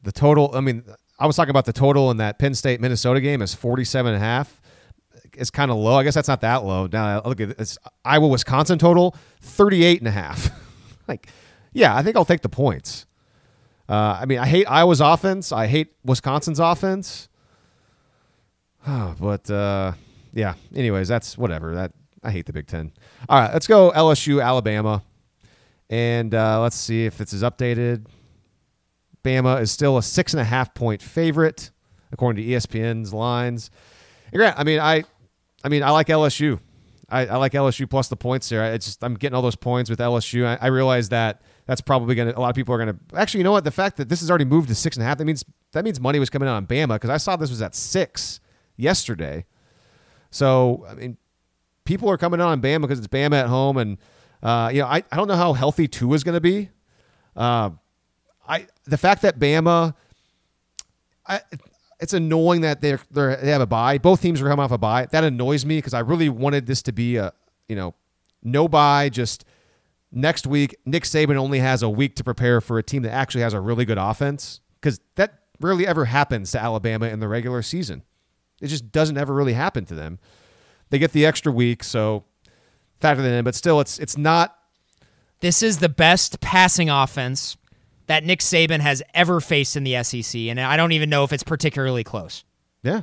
[0.03, 0.51] The total.
[0.55, 0.85] I mean,
[1.19, 4.23] I was talking about the total in that Penn State Minnesota game is 47 and
[4.23, 4.61] a half.
[5.33, 5.97] It's kind of low.
[5.97, 6.89] I guess that's not that low.
[6.93, 10.51] Now I look at it's Iowa Wisconsin total 38 and a half.
[11.09, 11.29] like,
[11.73, 13.07] yeah, I think I'll take the points.
[13.89, 15.53] Uh, I mean, I hate Iowa's offense.
[15.53, 17.29] I hate Wisconsin's offense.
[18.87, 19.93] but uh,
[20.35, 20.55] yeah.
[20.75, 21.75] Anyways, that's whatever.
[21.75, 21.93] That
[22.29, 22.93] I hate the Big Ten.
[23.29, 25.03] All right, let's go LSU Alabama,
[25.89, 28.07] and uh, let's see if this is updated.
[29.25, 31.71] Bama is still a six and a half point favorite
[32.13, 33.71] according to ESPN's lines.
[34.27, 35.05] And Grant, I mean, I,
[35.65, 36.61] I mean, I like LSU.
[37.09, 38.63] I, I like LSU plus the points there.
[38.63, 40.45] I just I'm getting all those points with LSU.
[40.45, 42.35] I, I realize that that's probably gonna.
[42.37, 42.99] A lot of people are gonna.
[43.15, 43.65] Actually, you know what?
[43.65, 45.85] The fact that this has already moved to six and a half that means that
[45.85, 48.41] means money was coming in on Bama because I saw this was at six
[48.77, 49.47] yesterday.
[50.31, 51.17] So I mean,
[51.89, 53.97] people are coming in on Bama because it's Bama at home, and
[54.43, 56.69] uh, you know, I, I don't know how healthy Tua is going to be.
[57.35, 57.71] Uh,
[58.47, 59.95] I the fact that Bama,
[61.27, 61.41] I
[61.99, 63.97] it's annoying that they're, they're they have a bye.
[63.97, 65.07] Both teams are coming off a bye.
[65.07, 67.33] That annoys me because I really wanted this to be a
[67.69, 67.95] you know
[68.43, 69.09] no bye.
[69.09, 69.47] Just
[70.13, 73.41] next week, Nick Saban only has a week to prepare for a team that actually
[73.41, 77.63] has a really good offense because that rarely ever happens to Alabama in the regular
[77.63, 78.03] season.
[78.61, 80.19] It just doesn't ever really happen to them.
[80.91, 82.25] They get the extra week, so
[82.99, 83.45] factor that in.
[83.45, 84.57] But still, it's it's not
[85.41, 87.57] This is the best passing offense
[88.07, 91.33] that Nick Saban has ever faced in the SEC, and I don't even know if
[91.33, 92.45] it's particularly close.
[92.83, 93.03] Yeah,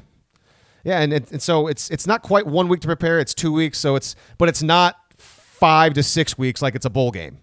[0.83, 3.19] yeah, and, and and so it's it's not quite one week to prepare.
[3.19, 3.77] It's two weeks.
[3.77, 7.39] So it's but it's not five to six weeks like it's a bowl game,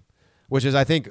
[0.49, 1.09] which is I think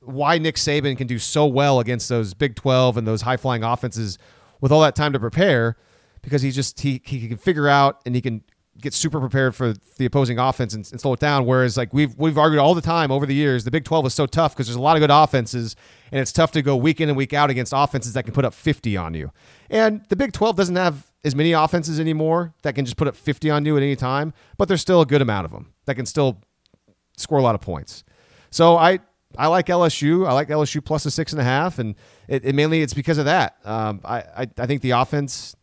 [0.00, 3.62] why Nick Saban can do so well against those Big Twelve and those high flying
[3.62, 4.16] offenses
[4.60, 5.76] with all that time to prepare,
[6.22, 8.42] because he just he he can figure out and he can
[8.80, 11.46] get super prepared for the opposing offense and, and slow it down.
[11.46, 14.14] Whereas like we've we've argued all the time over the years, the Big Twelve is
[14.14, 15.76] so tough because there's a lot of good offenses,
[16.10, 18.44] and it's tough to go week in and week out against offenses that can put
[18.44, 19.30] up 50 on you.
[19.68, 23.14] And the Big 12 doesn't have as many offenses anymore that can just put up
[23.16, 25.94] 50 on you at any time, but there's still a good amount of them that
[25.94, 26.40] can still
[27.16, 28.04] score a lot of points.
[28.50, 29.00] So I
[29.38, 30.26] I like LSU.
[30.26, 31.94] I like LSU plus a six and a half, and
[32.28, 33.56] it, it mainly it's because of that.
[33.64, 35.54] Um, I, I I think the offense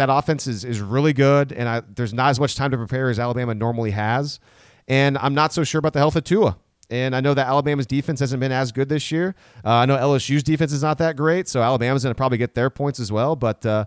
[0.00, 3.10] that offense is is really good, and I, there's not as much time to prepare
[3.10, 4.40] as Alabama normally has,
[4.88, 6.56] and I'm not so sure about the health of Tua.
[6.88, 9.36] And I know that Alabama's defense hasn't been as good this year.
[9.64, 12.54] Uh, I know LSU's defense is not that great, so Alabama's going to probably get
[12.54, 13.36] their points as well.
[13.36, 13.84] But uh,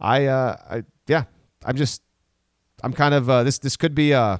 [0.00, 1.24] I, uh, I, yeah,
[1.64, 2.02] I'm just
[2.82, 3.58] I'm kind of uh, this.
[3.58, 4.14] This could be.
[4.14, 4.36] Uh,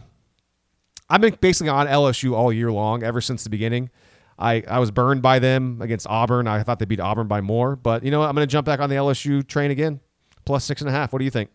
[1.08, 3.90] I've been basically on LSU all year long, ever since the beginning.
[4.38, 6.46] I, I was burned by them against Auburn.
[6.46, 8.28] I thought they beat Auburn by more, but you know what?
[8.28, 10.00] I'm going to jump back on the LSU train again,
[10.44, 11.12] plus six and a half.
[11.12, 11.50] What do you think?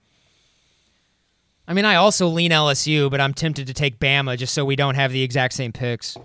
[1.67, 4.75] I mean, I also lean LSU, but I'm tempted to take Bama just so we
[4.75, 6.17] don't have the exact same picks.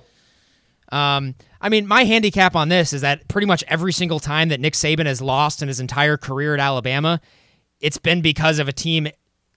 [0.90, 4.60] Um, I mean, my handicap on this is that pretty much every single time that
[4.60, 7.20] Nick Saban has lost in his entire career at Alabama,
[7.80, 9.08] it's been because of a team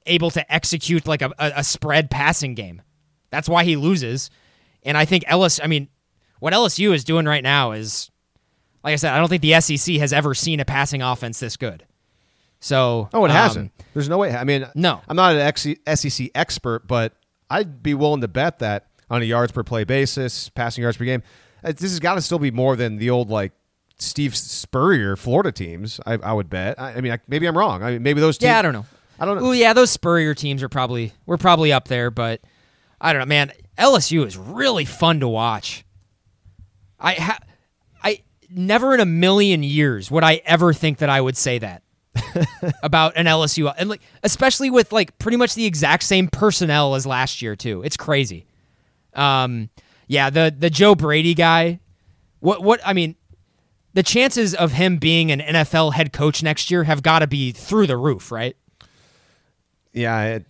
[0.06, 2.82] able to execute like a, a, spread passing game.
[3.30, 4.30] That's why he loses.
[4.84, 5.90] And I think Ellis, I mean,
[6.40, 8.10] what LSU is doing right now is,
[8.84, 11.58] like I said, I don't think the SEC has ever seen a passing offense this
[11.58, 11.86] good.
[12.60, 13.72] So, Oh, it um, hasn't.
[13.94, 14.36] There's no way.
[14.36, 15.02] I mean, No.
[15.08, 17.14] I'm not an SEC expert, but
[17.50, 21.06] I'd be willing to bet that on a yards per play basis, passing yards per
[21.06, 21.24] game,
[21.64, 23.54] uh, this has got to still be more than the old like
[24.00, 26.00] Steve Spurrier Florida teams.
[26.06, 26.80] I, I would bet.
[26.80, 27.84] I, I mean, I, maybe I'm wrong.
[27.84, 28.38] I mean, maybe those.
[28.38, 28.86] Teams, Yeah, I don't know.
[29.20, 29.44] I don't know.
[29.44, 32.42] Well, yeah, those Spurrier teams are probably we're probably up there, but
[33.02, 33.52] I don't know, man.
[33.78, 35.86] LSU is really fun to watch.
[37.00, 37.40] I ha-
[38.04, 41.84] I never in a million years would I ever think that I would say that
[42.84, 47.06] about an LSU and like especially with like pretty much the exact same personnel as
[47.06, 47.82] last year too.
[47.84, 48.46] It's crazy.
[49.14, 49.70] Um,
[50.08, 51.80] yeah, the the Joe Brady guy.
[52.40, 53.16] What what I mean,
[53.94, 57.52] the chances of him being an NFL head coach next year have got to be
[57.52, 58.56] through the roof, right?
[59.94, 60.46] Yeah, it,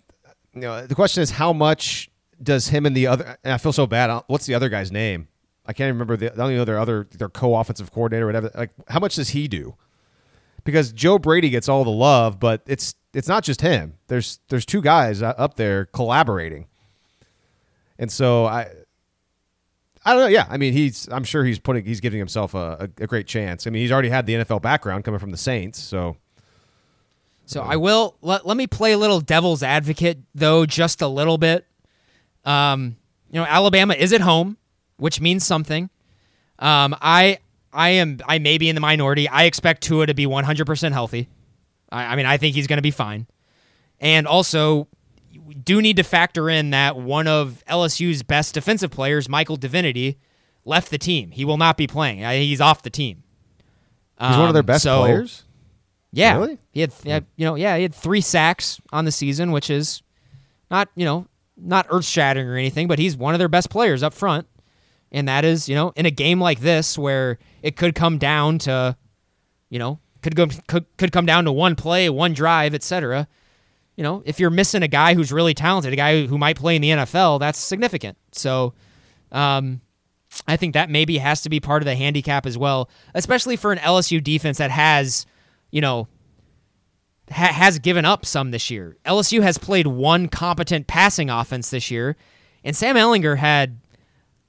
[0.53, 2.09] you know, the question is how much
[2.41, 3.37] does him and the other?
[3.43, 4.23] And I feel so bad.
[4.27, 5.27] What's the other guy's name?
[5.65, 6.17] I can't remember.
[6.17, 8.51] The, I don't even know their other their co-offensive coordinator, or whatever.
[8.53, 9.75] Like, how much does he do?
[10.67, 13.93] Because Joe Brady gets all the love, but it's it's not just him.
[14.07, 16.67] There's there's two guys up there collaborating,
[17.97, 18.67] and so I.
[20.03, 20.27] I don't know.
[20.27, 21.07] Yeah, I mean, he's.
[21.09, 21.85] I'm sure he's putting.
[21.85, 23.65] He's giving himself a, a, a great chance.
[23.65, 26.17] I mean, he's already had the NFL background coming from the Saints, so
[27.45, 31.37] So I will let, let me play a little devil's advocate though just a little
[31.37, 31.65] bit.
[32.43, 32.97] Um,
[33.31, 34.57] you know, Alabama is at home,
[34.97, 35.89] which means something.
[36.59, 37.39] Um, I
[37.73, 39.27] I am I may be in the minority.
[39.27, 41.29] I expect Tua to be 100% healthy.
[41.91, 43.27] I, I mean, I think he's going to be fine.
[43.99, 44.87] And also,
[45.45, 50.17] we do need to factor in that one of LSU's best defensive players, Michael Divinity,
[50.65, 51.31] left the team.
[51.31, 52.19] He will not be playing.
[52.19, 53.23] He's off the team.
[54.19, 55.43] he's one of their Um, best so- players.
[56.11, 56.57] yeah, Really?
[56.71, 60.01] he had, yeah, you know, yeah, he had three sacks on the season, which is
[60.71, 64.01] not, you know, not earth shattering or anything, but he's one of their best players
[64.03, 64.47] up front,
[65.11, 67.37] and that is, you know, in a game like this where
[67.67, 68.95] it could come down to,
[69.69, 73.27] you know, could go could, could come down to one play, one drive, etc.
[73.97, 76.77] You know, if you're missing a guy who's really talented, a guy who might play
[76.77, 78.17] in the NFL, that's significant.
[78.31, 78.73] So,
[79.33, 79.81] um,
[80.47, 83.73] I think that maybe has to be part of the handicap as well, especially for
[83.73, 85.25] an LSU defense that has,
[85.69, 86.07] you know,
[87.29, 88.95] ha- has given up some this year.
[89.05, 92.15] LSU has played one competent passing offense this year,
[92.63, 93.79] and Sam Ehlinger had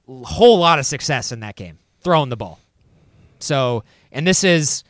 [0.07, 2.59] a whole lot of success in that game throwing the ball.
[3.39, 4.83] So, and this is,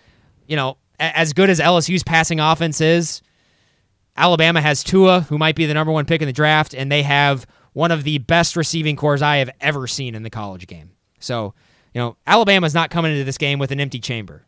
[0.47, 3.21] you know, as good as LSU's passing offense is,
[4.17, 7.03] Alabama has Tua, who might be the number one pick in the draft, and they
[7.03, 10.91] have one of the best receiving corps I have ever seen in the college game.
[11.19, 11.53] So,
[11.93, 14.45] you know, Alabama's not coming into this game with an empty chamber.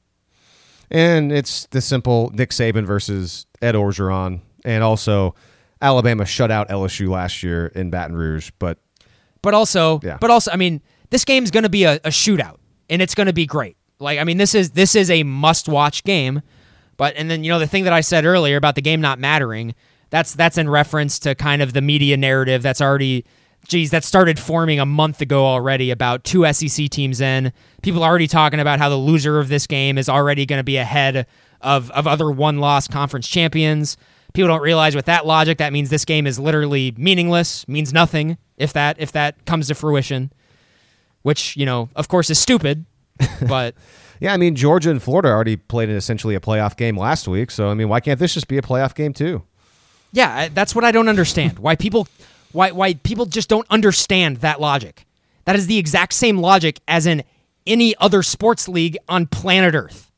[0.89, 5.35] And it's the simple Nick Saban versus Ed Orgeron, and also
[5.81, 8.51] Alabama shut out LSU last year in Baton Rouge.
[8.59, 8.77] But
[9.41, 10.17] But also, Yeah.
[10.19, 12.57] but also, I mean, this game's going to be a, a shootout,
[12.89, 13.77] and it's going to be great.
[14.01, 16.41] Like, I mean, this is this is a must-watch game.
[16.97, 19.17] But and then you know the thing that I said earlier about the game not
[19.17, 19.73] mattering,
[20.09, 23.25] that's that's in reference to kind of the media narrative that's already,
[23.67, 27.53] geez, that started forming a month ago already about two SEC teams in.
[27.81, 30.63] People are already talking about how the loser of this game is already going to
[30.63, 31.25] be ahead
[31.61, 33.97] of of other one-loss conference champions.
[34.33, 38.37] People don't realize with that logic that means this game is literally meaningless, means nothing
[38.57, 40.31] if that if that comes to fruition.
[41.23, 42.85] Which, you know, of course is stupid,
[43.47, 43.75] but
[44.19, 47.51] yeah, I mean Georgia and Florida already played in essentially a playoff game last week.
[47.51, 49.43] So I mean, why can't this just be a playoff game too?
[50.13, 51.59] yeah, that's what I don't understand.
[51.59, 52.07] Why people
[52.51, 55.05] why why people just don't understand that logic.
[55.45, 57.23] That is the exact same logic as in
[57.65, 60.11] any other sports league on planet Earth.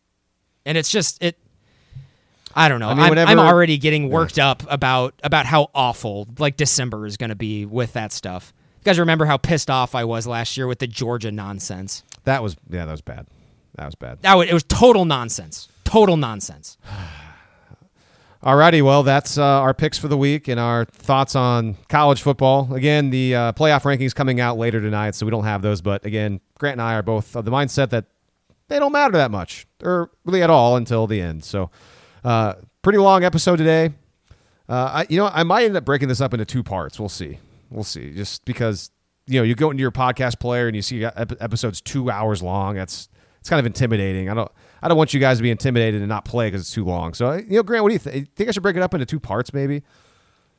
[0.66, 1.38] And it's just it
[2.56, 2.90] I don't know.
[2.90, 7.06] I mean, I'm, whenever- I'm already getting worked up about about how awful like December
[7.06, 8.54] is going to be with that stuff.
[8.84, 12.03] You guys remember how pissed off I was last year with the Georgia nonsense?
[12.26, 13.27] That was yeah, that was bad.
[13.76, 14.22] That was bad.
[14.23, 15.69] That was, it was total nonsense.
[15.85, 16.77] Total nonsense.
[18.43, 22.73] Alrighty, well, that's uh, our picks for the week and our thoughts on college football.
[22.73, 25.81] Again, the uh, playoff rankings coming out later tonight, so we don't have those.
[25.81, 28.03] But again, Grant and I are both of the mindset that
[28.68, 31.45] they don't matter that much, or really at all, until the end.
[31.45, 31.72] So,
[32.26, 33.93] uh, pretty long episode today.
[34.68, 36.99] Uh, I, you know, I might end up breaking this up into two parts.
[36.99, 37.39] We'll see.
[37.74, 38.12] We'll see.
[38.14, 38.91] Just because
[39.26, 42.76] you know, you go into your podcast player and you see episodes two hours long.
[42.76, 43.10] That's
[43.40, 44.30] it's kind of intimidating.
[44.30, 44.52] I don't.
[44.82, 47.14] I don't want you guys to be intimidated and not play because it's too long.
[47.14, 48.34] So, you know, Grant, what do you think?
[48.36, 49.82] Think I should break it up into two parts, maybe?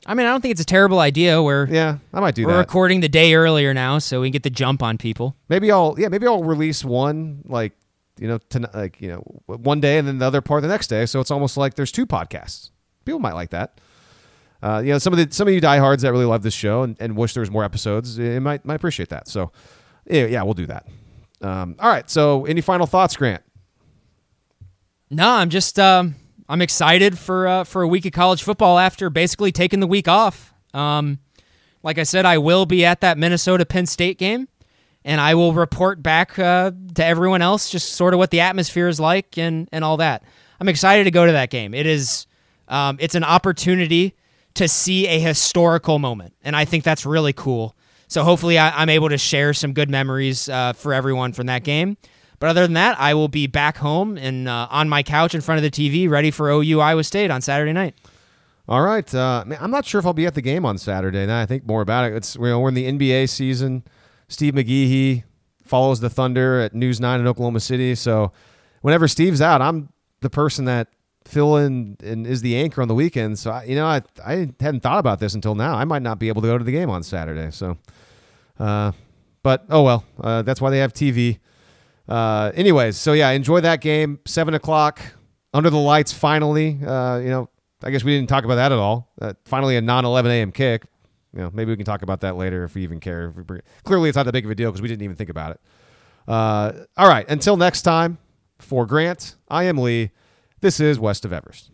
[0.07, 1.41] I mean, I don't think it's a terrible idea.
[1.41, 2.59] We're Yeah, I might do we're that.
[2.59, 5.35] recording the day earlier now, so we can get the jump on people.
[5.47, 7.73] Maybe I'll yeah, maybe I'll release one like
[8.19, 10.87] you know to, like you know one day and then the other part the next
[10.87, 11.05] day.
[11.05, 12.71] So it's almost like there's two podcasts.
[13.05, 13.79] People might like that.
[14.63, 16.83] Uh, you know, some of the some of you diehards that really love this show
[16.83, 19.27] and, and wish there was more episodes, it might might appreciate that.
[19.27, 19.51] So
[20.07, 20.87] yeah, yeah, we'll do that.
[21.41, 22.09] Um, all right.
[22.09, 23.43] So any final thoughts, Grant?
[25.09, 26.15] No, I'm just um,
[26.49, 30.07] I'm excited for uh, for a week of college football after basically taking the week
[30.07, 30.53] off.
[30.73, 31.19] Um,
[31.83, 34.47] like I said, I will be at that Minnesota Penn State game,
[35.03, 38.87] and I will report back uh, to everyone else just sort of what the atmosphere
[38.87, 40.23] is like and and all that.
[40.59, 41.73] I'm excited to go to that game.
[41.73, 42.25] It is
[42.67, 44.15] um, it's an opportunity
[44.55, 47.75] to see a historical moment, and I think that's really cool.
[48.07, 51.63] So hopefully, I, am able to share some good memories uh, for everyone from that
[51.63, 51.97] game.
[52.39, 55.41] But other than that, I will be back home and uh, on my couch in
[55.41, 57.95] front of the TV, ready for OU Iowa State on Saturday night.
[58.67, 59.13] All right.
[59.13, 61.25] Uh, man, I'm not sure if I'll be at the game on Saturday.
[61.25, 62.15] Now I think more about it.
[62.15, 63.83] It's you know we're in the NBA season.
[64.27, 65.23] Steve McGehee
[65.63, 67.93] follows the Thunder at News Nine in Oklahoma City.
[67.95, 68.31] So
[68.81, 69.89] whenever Steve's out, I'm
[70.21, 70.87] the person that
[71.25, 73.39] fill in and is the anchor on the weekend.
[73.39, 75.75] So I, you know I I hadn't thought about this until now.
[75.75, 77.51] I might not be able to go to the game on Saturday.
[77.51, 77.77] So,
[78.59, 78.91] uh,
[79.43, 80.03] but oh well.
[80.19, 81.39] Uh, that's why they have TV.
[82.07, 84.19] Uh, anyways, so yeah, enjoy that game.
[84.25, 85.01] Seven o'clock
[85.53, 86.13] under the lights.
[86.13, 87.49] Finally, uh, you know,
[87.83, 89.11] I guess we didn't talk about that at all.
[89.19, 90.51] Uh, finally, a non 11 a.m.
[90.51, 90.83] kick.
[91.33, 93.27] You know, maybe we can talk about that later if we even care.
[93.27, 95.15] If we bring, clearly, it's not that big of a deal because we didn't even
[95.15, 95.59] think about it.
[96.27, 98.17] Uh, all right, until next time,
[98.59, 100.11] for Grant, I am Lee.
[100.65, 101.69] This is West of Everest.